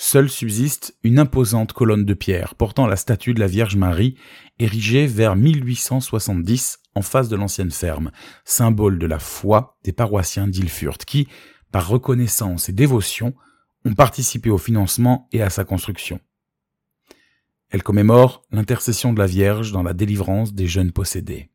Seule 0.00 0.30
subsiste 0.30 0.96
une 1.02 1.18
imposante 1.18 1.72
colonne 1.72 2.04
de 2.04 2.14
pierre 2.14 2.54
portant 2.54 2.86
la 2.86 2.96
statue 2.96 3.34
de 3.34 3.40
la 3.40 3.48
Vierge 3.48 3.76
Marie, 3.76 4.14
érigée 4.58 5.06
vers 5.06 5.36
1870 5.36 6.78
en 6.94 7.02
face 7.02 7.28
de 7.28 7.36
l'ancienne 7.36 7.72
ferme, 7.72 8.12
symbole 8.44 8.98
de 8.98 9.06
la 9.06 9.18
foi 9.18 9.76
des 9.84 9.92
paroissiens 9.92 10.46
d'Ilfurt 10.46 11.04
qui, 11.04 11.28
par 11.70 11.88
reconnaissance 11.88 12.68
et 12.68 12.72
dévotion, 12.72 13.34
ont 13.84 13.94
participé 13.94 14.50
au 14.50 14.58
financement 14.58 15.28
et 15.32 15.42
à 15.42 15.50
sa 15.50 15.64
construction. 15.64 16.20
Elle 17.70 17.82
commémore 17.82 18.42
l'intercession 18.50 19.12
de 19.12 19.18
la 19.18 19.26
Vierge 19.26 19.72
dans 19.72 19.82
la 19.82 19.92
délivrance 19.92 20.54
des 20.54 20.66
jeunes 20.66 20.92
possédés. 20.92 21.50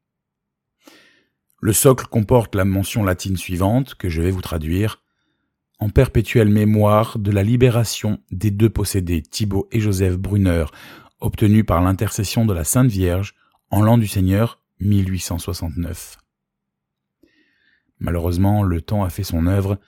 Le 1.63 1.71
socle 1.71 2.07
comporte 2.07 2.55
la 2.55 2.65
mention 2.65 3.05
latine 3.05 3.37
suivante, 3.37 3.95
que 3.95 4.09
je 4.09 4.21
vais 4.21 4.31
vous 4.31 4.41
traduire 4.41 5.01
en 5.79 5.87
perpétuelle 5.87 6.49
mémoire 6.49 7.17
de 7.17 7.31
la 7.31 7.41
libération 7.41 8.19
des 8.31 8.51
deux 8.51 8.69
possédés, 8.69 9.21
Thibaut 9.21 9.69
et 9.71 9.79
Joseph 9.79 10.17
Brunner, 10.17 10.65
obtenus 11.21 11.65
par 11.65 11.81
l'intercession 11.81 12.45
de 12.45 12.53
la 12.53 12.65
Sainte 12.65 12.91
Vierge 12.91 13.33
en 13.69 13.81
l'an 13.81 13.97
du 13.97 14.07
Seigneur 14.07 14.59
1869. 14.81 16.17
Malheureusement, 17.99 18.63
le 18.63 18.81
temps 18.81 19.05
a 19.05 19.09
fait 19.09 19.23
son 19.23 19.47
œuvre 19.47 19.79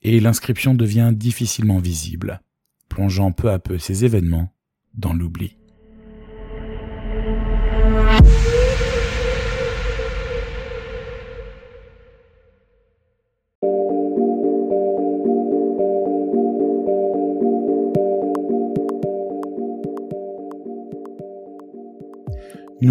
et 0.00 0.18
l'inscription 0.18 0.72
devient 0.72 1.10
difficilement 1.12 1.78
visible, 1.78 2.40
plongeant 2.88 3.32
peu 3.32 3.50
à 3.50 3.58
peu 3.58 3.76
ces 3.76 4.06
événements 4.06 4.54
dans 4.94 5.12
l'oubli. 5.12 5.58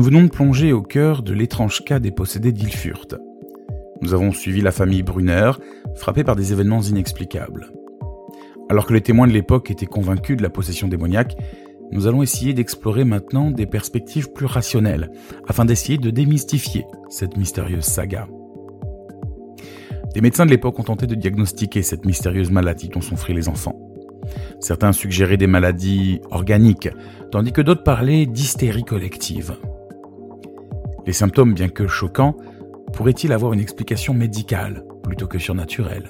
Nous 0.02 0.06
venons 0.06 0.24
de 0.24 0.30
plonger 0.30 0.74
au 0.74 0.82
cœur 0.82 1.22
de 1.22 1.32
l'étrange 1.32 1.86
cas 1.86 2.00
des 2.00 2.10
possédés 2.10 2.52
d'Ilfurt. 2.52 3.20
Nous 4.02 4.16
avons 4.16 4.32
suivi 4.32 4.60
la 4.62 4.72
famille 4.72 5.04
Brunner, 5.04 5.52
frappée 5.94 6.24
par 6.24 6.36
des 6.36 6.52
événements 6.52 6.82
inexplicables. 6.82 7.72
Alors 8.68 8.88
que 8.88 8.94
les 8.94 9.02
témoins 9.02 9.28
de 9.28 9.32
l'époque 9.32 9.70
étaient 9.70 9.86
convaincus 9.86 10.38
de 10.38 10.42
la 10.42 10.50
possession 10.50 10.88
démoniaque, 10.88 11.38
nous 11.92 12.08
allons 12.08 12.24
essayer 12.24 12.56
d'explorer 12.56 13.04
maintenant 13.04 13.52
des 13.52 13.68
perspectives 13.68 14.32
plus 14.32 14.48
rationnelles, 14.48 15.12
afin 15.48 15.66
d'essayer 15.66 16.00
de 16.00 16.10
démystifier 16.10 16.84
cette 17.10 17.38
mystérieuse 17.38 17.86
saga. 17.86 18.28
Des 20.16 20.22
médecins 20.22 20.48
de 20.48 20.52
l'époque 20.52 20.80
ont 20.80 20.84
tenté 20.84 21.06
de 21.06 21.14
diagnostiquer 21.14 21.84
cette 21.84 22.08
mystérieuse 22.08 22.50
maladie 22.50 22.90
dont 22.90 23.02
souffraient 23.02 23.34
les 23.34 23.50
enfants. 23.50 23.80
Certains 24.62 24.94
suggéraient 24.94 25.38
des 25.38 25.46
maladies 25.46 26.22
organiques, 26.32 26.90
tandis 27.32 27.52
que 27.52 27.62
d'autres 27.62 27.84
parlaient 27.84 28.26
d'hystérie 28.26 28.84
collective. 28.84 29.58
Les 31.06 31.14
symptômes, 31.14 31.54
bien 31.54 31.70
que 31.70 31.88
choquants, 31.88 32.38
pourraient-ils 32.94 33.34
avoir 33.34 33.54
une 33.54 33.60
explication 33.60 34.14
médicale 34.14 34.86
plutôt 35.04 35.28
que 35.28 35.40
surnaturelle? 35.40 36.10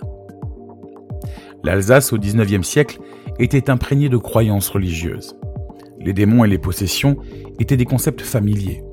L'Alsace 1.64 2.12
au 2.12 2.18
XIXe 2.18 2.68
siècle 2.68 3.00
était 3.40 3.70
imprégnée 3.70 4.10
de 4.10 4.18
croyances 4.18 4.70
religieuses. 4.70 5.36
Les 6.00 6.14
démons 6.14 6.44
et 6.44 6.50
les 6.50 6.58
possessions 6.58 7.18
étaient 7.60 7.78
des 7.78 7.86
concepts 7.86 8.22
familiers. 8.22 8.84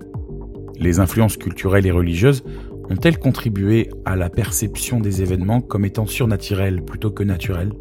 Les 0.79 1.01
influences 1.01 1.37
culturelles 1.37 1.87
et 1.87 1.91
religieuses 1.91 2.45
ont-elles 2.91 3.19
contribué 3.19 3.91
à 4.05 4.17
la 4.17 4.31
perception 4.31 5.01
des 5.01 5.23
événements 5.23 5.61
comme 5.61 5.85
étant 5.85 6.07
surnaturels 6.07 6.83
plutôt 6.85 7.11
que 7.11 7.25
naturels 7.25 7.73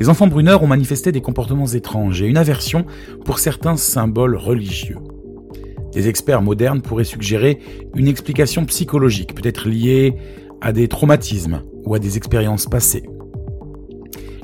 Les 0.00 0.08
enfants 0.08 0.26
bruneurs 0.26 0.62
ont 0.62 0.68
manifesté 0.68 1.12
des 1.12 1.20
comportements 1.20 1.66
étranges 1.66 2.22
et 2.22 2.26
une 2.26 2.36
aversion 2.36 2.86
pour 3.24 3.38
certains 3.38 3.76
symboles 3.76 4.36
religieux. 4.36 4.98
Des 5.92 6.08
experts 6.08 6.42
modernes 6.42 6.82
pourraient 6.82 7.04
suggérer 7.04 7.58
une 7.94 8.08
explication 8.08 8.64
psychologique, 8.66 9.34
peut-être 9.34 9.68
liée 9.68 10.14
à 10.60 10.72
des 10.72 10.88
traumatismes 10.88 11.62
ou 11.84 11.94
à 11.94 11.98
des 11.98 12.16
expériences 12.16 12.66
passées. 12.66 13.08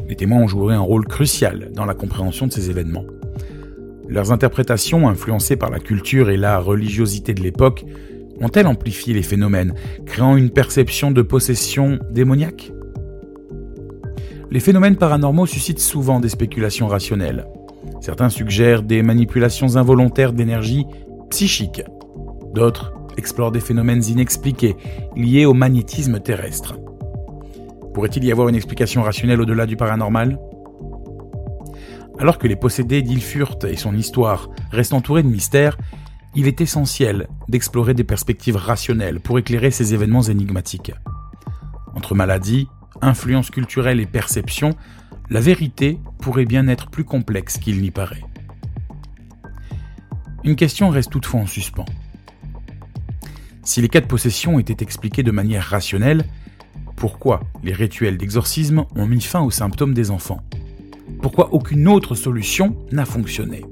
Les 0.09 0.17
témoins 0.17 0.43
ont 0.43 0.49
joué 0.49 0.75
un 0.75 0.81
rôle 0.81 1.07
crucial 1.07 1.71
dans 1.75 1.87
la 1.87 1.95
compréhension 1.95 2.47
de 2.47 2.53
ces 2.53 2.71
événements. 2.71 3.05
Leurs 4.09 4.33
interprétations, 4.33 5.09
influencées 5.09 5.57
par 5.57 5.71
la 5.71 5.79
culture 5.79 6.31
et 6.31 6.37
la 6.37 6.59
religiosité 6.59 7.33
de 7.33 7.43
l'époque, 7.43 7.85
ont-elles 8.41 8.67
amplifié 8.67 9.15
les 9.15 9.23
phénomènes, 9.23 9.75
créant 10.07 10.37
une 10.37 10.51
perception 10.51 11.11
de 11.11 11.23
possession 11.23 11.99
démoniaque? 12.11 12.73
Les 14.51 14.61
phénomènes 14.61 14.97
paranormaux 14.97 15.47
suscitent 15.47 15.81
souvent 15.81 16.21
des 16.21 16.29
spéculations 16.29 16.87
rationnelles. 16.87 17.47
Certains 18.01 18.29
suggèrent 18.29 18.83
des 18.83 19.03
manipulations 19.03 19.77
involontaires 19.77 20.33
d'énergie 20.33 20.85
psychique. 21.35 21.83
D'autres 22.55 22.95
explorent 23.17 23.51
des 23.51 23.59
phénomènes 23.59 24.05
inexpliqués 24.05 24.77
liés 25.17 25.47
au 25.47 25.53
magnétisme 25.53 26.21
terrestre. 26.21 26.79
Pourrait-il 27.93 28.25
y 28.25 28.31
avoir 28.31 28.49
une 28.49 28.55
explication 28.55 29.03
rationnelle 29.03 29.41
au-delà 29.41 29.67
du 29.67 29.77
paranormal? 29.77 30.39
Alors 32.21 32.39
que 32.39 32.47
les 32.47 32.55
possédés 32.55 33.03
d'Ilfurt 33.03 33.65
et 33.65 33.75
son 33.75 33.97
histoire 33.97 34.49
restent 34.71 34.93
entourés 34.93 35.25
de 35.25 35.29
mystères, 35.29 35.77
il 36.37 36.47
est 36.47 36.61
essentiel 36.61 37.27
d'explorer 37.49 37.95
des 37.95 38.05
perspectives 38.05 38.55
rationnelles 38.55 39.19
pour 39.19 39.37
éclairer 39.37 39.73
ces 39.73 39.93
événements 39.93 40.23
énigmatiques. 40.23 40.93
Entre 41.97 42.15
maladie, 42.15 42.69
influence 43.03 43.51
culturelle 43.51 43.99
et 43.99 44.07
perception, 44.07 44.77
la 45.31 45.41
vérité 45.41 45.99
pourrait 46.21 46.45
bien 46.45 46.69
être 46.69 46.91
plus 46.91 47.05
complexe 47.05 47.59
qu'il 47.59 47.83
n'y 47.83 47.91
paraît. 47.91 48.23
Une 50.45 50.57
question 50.57 50.91
reste 50.91 51.11
toutefois 51.11 51.41
en 51.41 51.47
suspens. 51.47 51.87
Si 53.63 53.81
les 53.81 53.89
cas 53.89 54.03
de 54.03 54.07
possession 54.07 54.59
étaient 54.59 54.85
expliqués 54.85 55.23
de 55.23 55.31
manière 55.31 55.63
rationnelle, 55.63 56.25
pourquoi 56.97 57.41
les 57.63 57.73
rituels 57.73 58.19
d'exorcisme 58.19 58.85
ont 58.95 59.07
mis 59.07 59.23
fin 59.23 59.41
aux 59.41 59.51
symptômes 59.51 59.95
des 59.95 60.11
enfants? 60.11 60.43
Pourquoi 61.23 61.55
aucune 61.55 61.89
autre 61.89 62.15
solution 62.15 62.77
n'a 62.93 63.07
fonctionné? 63.07 63.65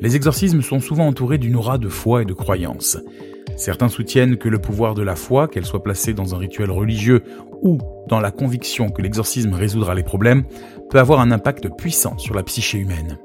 Les 0.00 0.16
exorcismes 0.16 0.60
sont 0.60 0.80
souvent 0.80 1.06
entourés 1.06 1.38
d'une 1.38 1.54
aura 1.54 1.78
de 1.78 1.88
foi 1.88 2.22
et 2.22 2.26
de 2.26 2.32
croyance. 2.32 2.98
Certains 3.56 3.88
soutiennent 3.88 4.38
que 4.38 4.48
le 4.48 4.58
pouvoir 4.58 4.94
de 4.94 5.02
la 5.02 5.14
foi, 5.14 5.46
qu'elle 5.46 5.64
soit 5.64 5.84
placée 5.84 6.14
dans 6.14 6.34
un 6.34 6.38
rituel 6.38 6.72
religieux 6.72 7.22
ou 7.62 7.78
dans 8.08 8.18
la 8.18 8.32
conviction 8.32 8.90
que 8.90 9.02
l'exorcisme 9.02 9.54
résoudra 9.54 9.94
les 9.94 10.02
problèmes, 10.02 10.42
peut 10.90 10.98
avoir 10.98 11.20
un 11.20 11.30
impact 11.30 11.68
puissant 11.78 12.18
sur 12.18 12.34
la 12.34 12.42
psyché 12.42 12.78
humaine. 12.78 13.18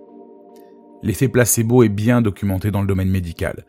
L'effet 1.01 1.29
placebo 1.29 1.84
est 1.84 1.89
bien 1.89 2.22
documenté 2.22 2.72
dans 2.72 2.82
le 2.82 2.88
domaine 2.88 3.10
médical. 3.10 3.65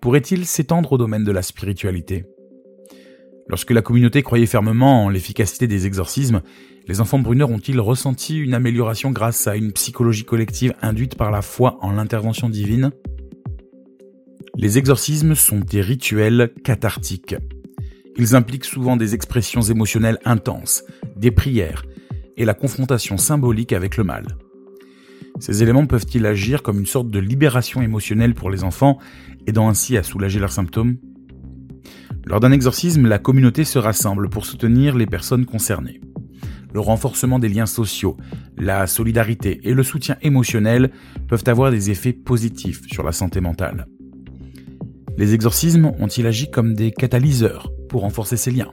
Pourrait-il 0.00 0.44
s'étendre 0.44 0.92
au 0.92 0.98
domaine 0.98 1.24
de 1.24 1.32
la 1.32 1.42
spiritualité? 1.42 2.26
Lorsque 3.48 3.70
la 3.70 3.82
communauté 3.82 4.22
croyait 4.22 4.46
fermement 4.46 5.04
en 5.04 5.08
l'efficacité 5.08 5.66
des 5.66 5.86
exorcismes, 5.86 6.42
les 6.86 7.00
enfants 7.00 7.18
bruneurs 7.18 7.50
ont-ils 7.50 7.80
ressenti 7.80 8.38
une 8.38 8.54
amélioration 8.54 9.10
grâce 9.10 9.46
à 9.46 9.56
une 9.56 9.72
psychologie 9.72 10.24
collective 10.24 10.74
induite 10.82 11.16
par 11.16 11.30
la 11.30 11.42
foi 11.42 11.78
en 11.80 11.92
l'intervention 11.92 12.48
divine? 12.48 12.90
Les 14.56 14.78
exorcismes 14.78 15.34
sont 15.34 15.58
des 15.58 15.80
rituels 15.80 16.52
cathartiques. 16.62 17.36
Ils 18.16 18.36
impliquent 18.36 18.64
souvent 18.64 18.96
des 18.96 19.14
expressions 19.14 19.62
émotionnelles 19.62 20.20
intenses, 20.24 20.84
des 21.16 21.30
prières 21.30 21.84
et 22.36 22.44
la 22.44 22.54
confrontation 22.54 23.16
symbolique 23.16 23.72
avec 23.72 23.96
le 23.96 24.04
mal. 24.04 24.26
Ces 25.40 25.62
éléments 25.62 25.86
peuvent-ils 25.86 26.26
agir 26.26 26.62
comme 26.62 26.78
une 26.78 26.86
sorte 26.86 27.10
de 27.10 27.18
libération 27.18 27.82
émotionnelle 27.82 28.34
pour 28.34 28.50
les 28.50 28.64
enfants, 28.64 28.98
aidant 29.46 29.68
ainsi 29.68 29.96
à 29.96 30.02
soulager 30.02 30.38
leurs 30.38 30.52
symptômes? 30.52 30.96
Lors 32.24 32.40
d'un 32.40 32.52
exorcisme, 32.52 33.06
la 33.06 33.18
communauté 33.18 33.64
se 33.64 33.78
rassemble 33.78 34.30
pour 34.30 34.46
soutenir 34.46 34.96
les 34.96 35.06
personnes 35.06 35.44
concernées 35.44 36.00
le 36.74 36.80
renforcement 36.80 37.38
des 37.38 37.48
liens 37.48 37.66
sociaux, 37.66 38.16
la 38.58 38.86
solidarité 38.88 39.60
et 39.62 39.72
le 39.72 39.84
soutien 39.84 40.16
émotionnel 40.22 40.90
peuvent 41.28 41.44
avoir 41.46 41.70
des 41.70 41.90
effets 41.90 42.12
positifs 42.12 42.82
sur 42.92 43.04
la 43.04 43.12
santé 43.12 43.40
mentale. 43.40 43.86
Les 45.16 45.34
exorcismes 45.34 45.92
ont-ils 46.00 46.26
agi 46.26 46.50
comme 46.50 46.74
des 46.74 46.90
catalyseurs 46.90 47.70
pour 47.88 48.00
renforcer 48.00 48.36
ces 48.36 48.50
liens? 48.50 48.72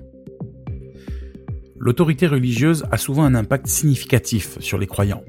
L'autorité 1.78 2.26
religieuse 2.26 2.86
a 2.91 2.97
souvent 2.97 3.24
un 3.24 3.36
impact 3.36 3.67
significatif 3.67 4.58
sur 4.60 4.80
les 4.80 4.88
croyants. 4.88 5.24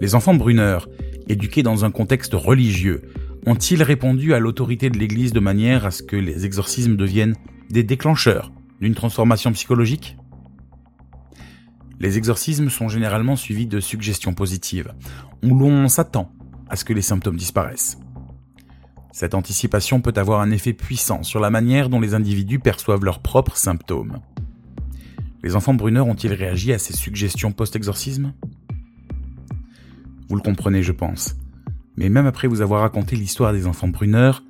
Les 0.00 0.14
enfants 0.14 0.34
bruneurs, 0.34 0.88
éduqués 1.28 1.62
dans 1.62 1.84
un 1.84 1.90
contexte 1.90 2.34
religieux, 2.34 3.02
ont-ils 3.46 3.82
répondu 3.82 4.34
à 4.34 4.38
l'autorité 4.38 4.90
de 4.90 4.98
l'Église 4.98 5.32
de 5.32 5.40
manière 5.40 5.86
à 5.86 5.90
ce 5.90 6.02
que 6.02 6.16
les 6.16 6.46
exorcismes 6.46 6.96
deviennent 6.96 7.36
des 7.70 7.82
déclencheurs 7.82 8.52
d'une 8.80 8.94
transformation 8.94 9.52
psychologique? 9.52 10.16
Les 12.00 12.18
exorcismes 12.18 12.70
sont 12.70 12.88
généralement 12.88 13.36
suivis 13.36 13.66
de 13.66 13.80
suggestions 13.80 14.34
positives, 14.34 14.92
où 15.42 15.56
l'on 15.56 15.88
s'attend 15.88 16.32
à 16.68 16.76
ce 16.76 16.84
que 16.84 16.92
les 16.92 17.02
symptômes 17.02 17.36
disparaissent. 17.36 17.98
Cette 19.12 19.34
anticipation 19.34 20.00
peut 20.00 20.12
avoir 20.16 20.40
un 20.40 20.50
effet 20.50 20.72
puissant 20.72 21.22
sur 21.22 21.38
la 21.38 21.50
manière 21.50 21.88
dont 21.88 22.00
les 22.00 22.14
individus 22.14 22.58
perçoivent 22.58 23.04
leurs 23.04 23.20
propres 23.20 23.56
symptômes. 23.56 24.18
Les 25.44 25.54
enfants 25.54 25.74
bruneurs 25.74 26.08
ont-ils 26.08 26.32
réagi 26.32 26.72
à 26.72 26.78
ces 26.78 26.94
suggestions 26.94 27.52
post-exorcisme? 27.52 28.32
Vous 30.34 30.38
le 30.38 30.42
comprenez, 30.42 30.82
je 30.82 30.90
pense. 30.90 31.36
Mais 31.96 32.08
même 32.08 32.26
après 32.26 32.48
vous 32.48 32.60
avoir 32.60 32.80
raconté 32.80 33.14
l'histoire 33.14 33.52
des 33.52 33.68
enfants 33.68 33.86
bruneurs, 33.86 34.42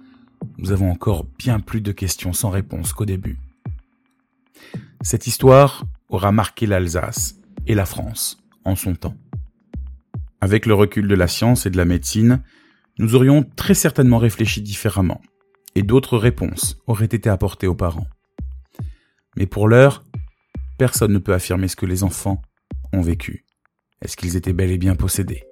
nous 0.57 0.73
avons 0.73 0.91
encore 0.91 1.27
bien 1.39 1.61
plus 1.61 1.83
de 1.83 1.93
questions 1.93 2.33
sans 2.33 2.49
réponse 2.49 2.95
qu'au 2.95 3.05
début. 3.05 3.37
Cette 5.03 5.27
histoire 5.27 5.85
aura 6.09 6.33
marqué 6.33 6.65
l'Alsace 6.65 7.39
et 7.67 7.75
la 7.75 7.85
France 7.85 8.43
en 8.65 8.77
son 8.77 8.95
temps. 8.95 9.15
Avec 10.41 10.65
le 10.65 10.73
recul 10.73 11.07
de 11.07 11.15
la 11.15 11.29
science 11.29 11.67
et 11.67 11.71
de 11.71 11.77
la 11.77 11.85
médecine, 11.85 12.43
nous 12.99 13.15
aurions 13.15 13.43
très 13.43 13.75
certainement 13.75 14.17
réfléchi 14.17 14.63
différemment, 14.63 15.21
et 15.75 15.83
d'autres 15.83 16.17
réponses 16.17 16.79
auraient 16.87 17.05
été 17.05 17.29
apportées 17.29 17.67
aux 17.67 17.75
parents. 17.75 18.09
Mais 19.37 19.45
pour 19.45 19.69
l'heure, 19.69 20.03
personne 20.79 21.13
ne 21.13 21.19
peut 21.19 21.35
affirmer 21.35 21.69
ce 21.69 21.77
que 21.77 21.85
les 21.85 22.05
enfants 22.05 22.41
ont 22.95 23.03
vécu. 23.03 23.45
Est-ce 24.01 24.17
qu'ils 24.17 24.37
étaient 24.37 24.55
bel 24.55 24.71
et 24.71 24.79
bien 24.79 24.97
possédés? 24.97 25.45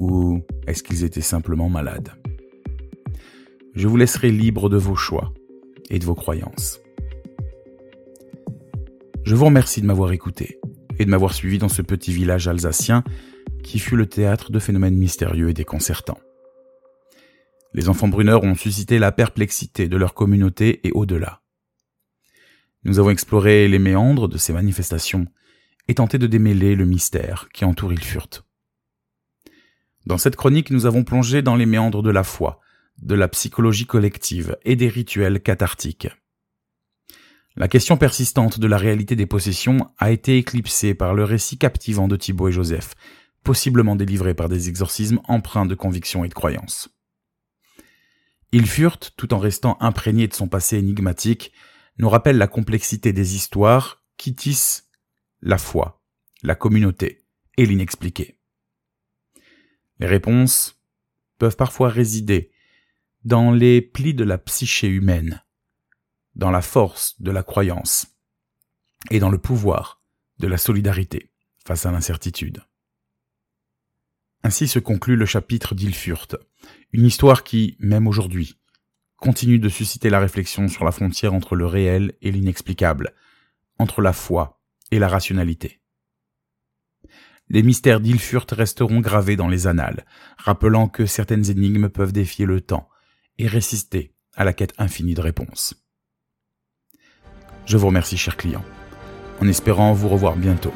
Ou 0.00 0.42
est-ce 0.66 0.82
qu'ils 0.82 1.04
étaient 1.04 1.20
simplement 1.20 1.68
malades? 1.68 2.14
Je 3.74 3.86
vous 3.86 3.98
laisserai 3.98 4.30
libre 4.30 4.70
de 4.70 4.78
vos 4.78 4.96
choix 4.96 5.34
et 5.90 5.98
de 5.98 6.04
vos 6.06 6.14
croyances. 6.14 6.80
Je 9.24 9.34
vous 9.34 9.44
remercie 9.44 9.82
de 9.82 9.86
m'avoir 9.86 10.12
écouté 10.12 10.58
et 10.98 11.04
de 11.04 11.10
m'avoir 11.10 11.34
suivi 11.34 11.58
dans 11.58 11.68
ce 11.68 11.82
petit 11.82 12.12
village 12.12 12.48
alsacien 12.48 13.04
qui 13.62 13.78
fut 13.78 13.94
le 13.94 14.06
théâtre 14.06 14.50
de 14.50 14.58
phénomènes 14.58 14.96
mystérieux 14.96 15.50
et 15.50 15.54
déconcertants. 15.54 16.18
Les 17.74 17.90
enfants 17.90 18.08
bruneurs 18.08 18.42
ont 18.42 18.54
suscité 18.54 18.98
la 18.98 19.12
perplexité 19.12 19.86
de 19.86 19.96
leur 19.98 20.14
communauté 20.14 20.80
et 20.82 20.92
au-delà. 20.92 21.42
Nous 22.84 22.98
avons 22.98 23.10
exploré 23.10 23.68
les 23.68 23.78
méandres 23.78 24.28
de 24.28 24.38
ces 24.38 24.54
manifestations 24.54 25.26
et 25.88 25.94
tenté 25.94 26.16
de 26.16 26.26
démêler 26.26 26.74
le 26.74 26.86
mystère 26.86 27.50
qui 27.52 27.66
entoure 27.66 27.92
Ilfurt. 27.92 28.46
Dans 30.10 30.18
cette 30.18 30.34
chronique, 30.34 30.72
nous 30.72 30.86
avons 30.86 31.04
plongé 31.04 31.40
dans 31.40 31.54
les 31.54 31.66
méandres 31.66 32.02
de 32.02 32.10
la 32.10 32.24
foi, 32.24 32.58
de 33.00 33.14
la 33.14 33.28
psychologie 33.28 33.86
collective 33.86 34.56
et 34.64 34.74
des 34.74 34.88
rituels 34.88 35.40
cathartiques. 35.40 36.08
La 37.54 37.68
question 37.68 37.96
persistante 37.96 38.58
de 38.58 38.66
la 38.66 38.76
réalité 38.76 39.14
des 39.14 39.26
possessions 39.26 39.88
a 39.98 40.10
été 40.10 40.36
éclipsée 40.36 40.94
par 40.94 41.14
le 41.14 41.22
récit 41.22 41.58
captivant 41.58 42.08
de 42.08 42.16
Thibaut 42.16 42.48
et 42.48 42.52
Joseph, 42.52 42.94
possiblement 43.44 43.94
délivré 43.94 44.34
par 44.34 44.48
des 44.48 44.68
exorcismes 44.68 45.20
empreints 45.28 45.64
de 45.64 45.76
conviction 45.76 46.24
et 46.24 46.28
de 46.28 46.34
croyance. 46.34 46.88
Ils 48.50 48.66
furent, 48.66 48.98
tout 48.98 49.32
en 49.32 49.38
restant 49.38 49.76
imprégnés 49.78 50.26
de 50.26 50.34
son 50.34 50.48
passé 50.48 50.76
énigmatique, 50.76 51.52
nous 51.98 52.08
rappellent 52.08 52.36
la 52.36 52.48
complexité 52.48 53.12
des 53.12 53.36
histoires 53.36 54.02
qui 54.16 54.34
tissent 54.34 54.88
la 55.40 55.56
foi 55.56 56.02
la 56.42 56.56
communauté 56.56 57.22
et 57.56 57.64
l'inexpliqué. 57.64 58.39
Les 60.00 60.06
réponses 60.06 60.80
peuvent 61.38 61.56
parfois 61.56 61.90
résider 61.90 62.50
dans 63.24 63.52
les 63.52 63.82
plis 63.82 64.14
de 64.14 64.24
la 64.24 64.38
psyché 64.38 64.88
humaine, 64.88 65.44
dans 66.34 66.50
la 66.50 66.62
force 66.62 67.20
de 67.20 67.30
la 67.30 67.42
croyance 67.42 68.06
et 69.10 69.18
dans 69.18 69.30
le 69.30 69.38
pouvoir 69.38 70.02
de 70.38 70.46
la 70.46 70.56
solidarité 70.56 71.30
face 71.66 71.84
à 71.84 71.92
l'incertitude. 71.92 72.64
Ainsi 74.42 74.68
se 74.68 74.78
conclut 74.78 75.16
le 75.16 75.26
chapitre 75.26 75.74
d'Ilfurt, 75.74 76.36
une 76.92 77.04
histoire 77.04 77.44
qui, 77.44 77.76
même 77.78 78.06
aujourd'hui, 78.06 78.58
continue 79.16 79.58
de 79.58 79.68
susciter 79.68 80.08
la 80.08 80.18
réflexion 80.18 80.66
sur 80.68 80.84
la 80.84 80.92
frontière 80.92 81.34
entre 81.34 81.56
le 81.56 81.66
réel 81.66 82.14
et 82.22 82.32
l'inexplicable, 82.32 83.14
entre 83.78 84.00
la 84.00 84.14
foi 84.14 84.62
et 84.90 84.98
la 84.98 85.08
rationalité. 85.08 85.79
Les 87.52 87.64
mystères 87.64 87.98
d'Ilfurt 87.98 88.46
resteront 88.52 89.00
gravés 89.00 89.34
dans 89.34 89.48
les 89.48 89.66
annales, 89.66 90.06
rappelant 90.38 90.86
que 90.86 91.04
certaines 91.04 91.50
énigmes 91.50 91.88
peuvent 91.88 92.12
défier 92.12 92.46
le 92.46 92.60
temps 92.60 92.88
et 93.38 93.48
résister 93.48 94.14
à 94.36 94.44
la 94.44 94.52
quête 94.52 94.72
infinie 94.78 95.14
de 95.14 95.20
réponses. 95.20 95.74
Je 97.66 97.76
vous 97.76 97.88
remercie, 97.88 98.16
chers 98.16 98.36
clients, 98.36 98.64
en 99.40 99.48
espérant 99.48 99.92
vous 99.92 100.08
revoir 100.08 100.36
bientôt 100.36 100.72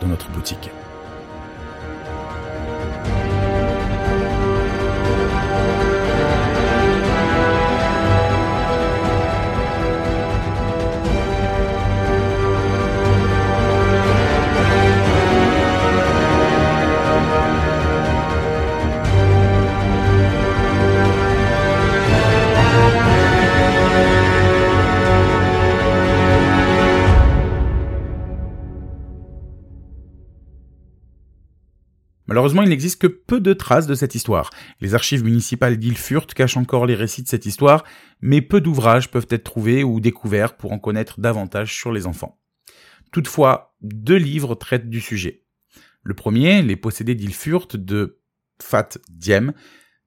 dans 0.00 0.06
notre 0.06 0.30
boutique. 0.30 0.70
Malheureusement, 32.36 32.64
il 32.64 32.68
n'existe 32.68 33.00
que 33.00 33.06
peu 33.06 33.40
de 33.40 33.54
traces 33.54 33.86
de 33.86 33.94
cette 33.94 34.14
histoire. 34.14 34.50
Les 34.82 34.94
archives 34.94 35.24
municipales 35.24 35.78
d'Ilfurt 35.78 36.34
cachent 36.34 36.58
encore 36.58 36.84
les 36.84 36.94
récits 36.94 37.22
de 37.22 37.28
cette 37.28 37.46
histoire, 37.46 37.82
mais 38.20 38.42
peu 38.42 38.60
d'ouvrages 38.60 39.10
peuvent 39.10 39.28
être 39.30 39.44
trouvés 39.44 39.82
ou 39.82 40.00
découverts 40.00 40.58
pour 40.58 40.72
en 40.72 40.78
connaître 40.78 41.18
davantage 41.18 41.74
sur 41.74 41.92
les 41.92 42.06
enfants. 42.06 42.38
Toutefois, 43.10 43.74
deux 43.80 44.18
livres 44.18 44.54
traitent 44.54 44.90
du 44.90 45.00
sujet. 45.00 45.44
Le 46.02 46.12
premier, 46.12 46.60
Les 46.60 46.76
possédés 46.76 47.14
d'Ilfurt 47.14 47.74
de 47.74 48.18
Fat 48.60 48.98
Diem, 49.08 49.54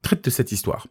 traite 0.03 0.23
de 0.23 0.29
cette 0.29 0.51
histoire. 0.51 0.85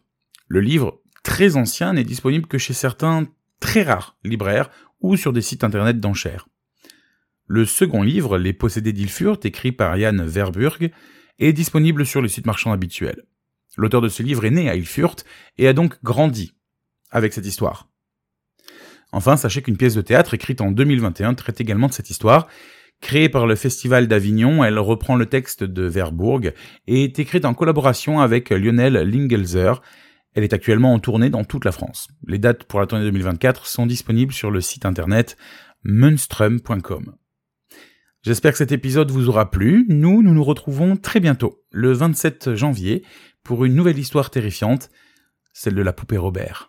Le 0.49 0.59
livre, 0.59 1.01
très 1.23 1.55
ancien, 1.55 1.93
n'est 1.93 2.03
disponible 2.03 2.47
que 2.47 2.57
chez 2.57 2.73
certains 2.73 3.29
très 3.61 3.83
rares 3.83 4.17
libraires 4.25 4.69
ou 4.99 5.15
sur 5.15 5.31
des 5.31 5.41
sites 5.41 5.63
internet 5.63 6.01
d'enchères. 6.01 6.49
Le 7.47 7.63
second 7.63 8.03
livre, 8.03 8.37
Les 8.37 8.51
possédés 8.51 8.91
d'Ilfurt, 8.91 9.45
écrit 9.45 9.71
par 9.71 9.97
Jan 9.97 10.25
Verburg, 10.25 10.91
est 11.39 11.53
disponible 11.53 12.05
sur 12.05 12.21
le 12.21 12.27
site 12.27 12.45
marchand 12.45 12.71
habituel. 12.71 13.23
L'auteur 13.77 14.01
de 14.01 14.09
ce 14.09 14.23
livre 14.23 14.45
est 14.45 14.51
né 14.51 14.69
à 14.69 14.75
Ilfurt 14.75 15.25
et 15.57 15.67
a 15.67 15.73
donc 15.73 15.97
grandi 16.03 16.53
avec 17.11 17.33
cette 17.33 17.45
histoire. 17.45 17.87
Enfin, 19.11 19.37
sachez 19.37 19.61
qu'une 19.61 19.77
pièce 19.77 19.95
de 19.95 20.01
théâtre 20.01 20.33
écrite 20.33 20.61
en 20.61 20.71
2021 20.71 21.33
traite 21.33 21.61
également 21.61 21.87
de 21.87 21.93
cette 21.93 22.09
histoire. 22.09 22.47
Créée 23.01 23.29
par 23.29 23.47
le 23.47 23.55
Festival 23.55 24.07
d'Avignon, 24.07 24.63
elle 24.63 24.77
reprend 24.77 25.15
le 25.15 25.25
texte 25.25 25.63
de 25.63 25.83
Verbourg 25.83 26.41
et 26.87 27.03
est 27.03 27.17
écrite 27.17 27.45
en 27.45 27.53
collaboration 27.53 28.19
avec 28.19 28.49
Lionel 28.49 28.93
Lingelzer. 28.93 29.81
Elle 30.35 30.43
est 30.43 30.53
actuellement 30.53 30.93
en 30.93 30.99
tournée 30.99 31.29
dans 31.29 31.43
toute 31.43 31.65
la 31.65 31.71
France. 31.71 32.09
Les 32.27 32.37
dates 32.37 32.65
pour 32.65 32.79
la 32.79 32.85
tournée 32.85 33.05
2024 33.05 33.65
sont 33.65 33.85
disponibles 33.85 34.33
sur 34.33 34.51
le 34.51 34.61
site 34.61 34.85
internet 34.85 35.37
munstrum.com. 35.83 37.15
J'espère 38.21 38.51
que 38.51 38.57
cet 38.57 38.73
épisode 38.73 39.11
vous 39.11 39.29
aura 39.29 39.49
plu. 39.49 39.85
Nous, 39.87 40.21
nous 40.21 40.33
nous 40.33 40.43
retrouvons 40.43 40.97
très 40.97 41.21
bientôt, 41.21 41.63
le 41.71 41.93
27 41.93 42.53
janvier, 42.53 43.05
pour 43.43 43.63
une 43.63 43.75
nouvelle 43.75 43.97
histoire 43.97 44.29
terrifiante, 44.29 44.89
celle 45.53 45.75
de 45.75 45.81
la 45.81 45.93
poupée 45.93 46.17
Robert. 46.17 46.68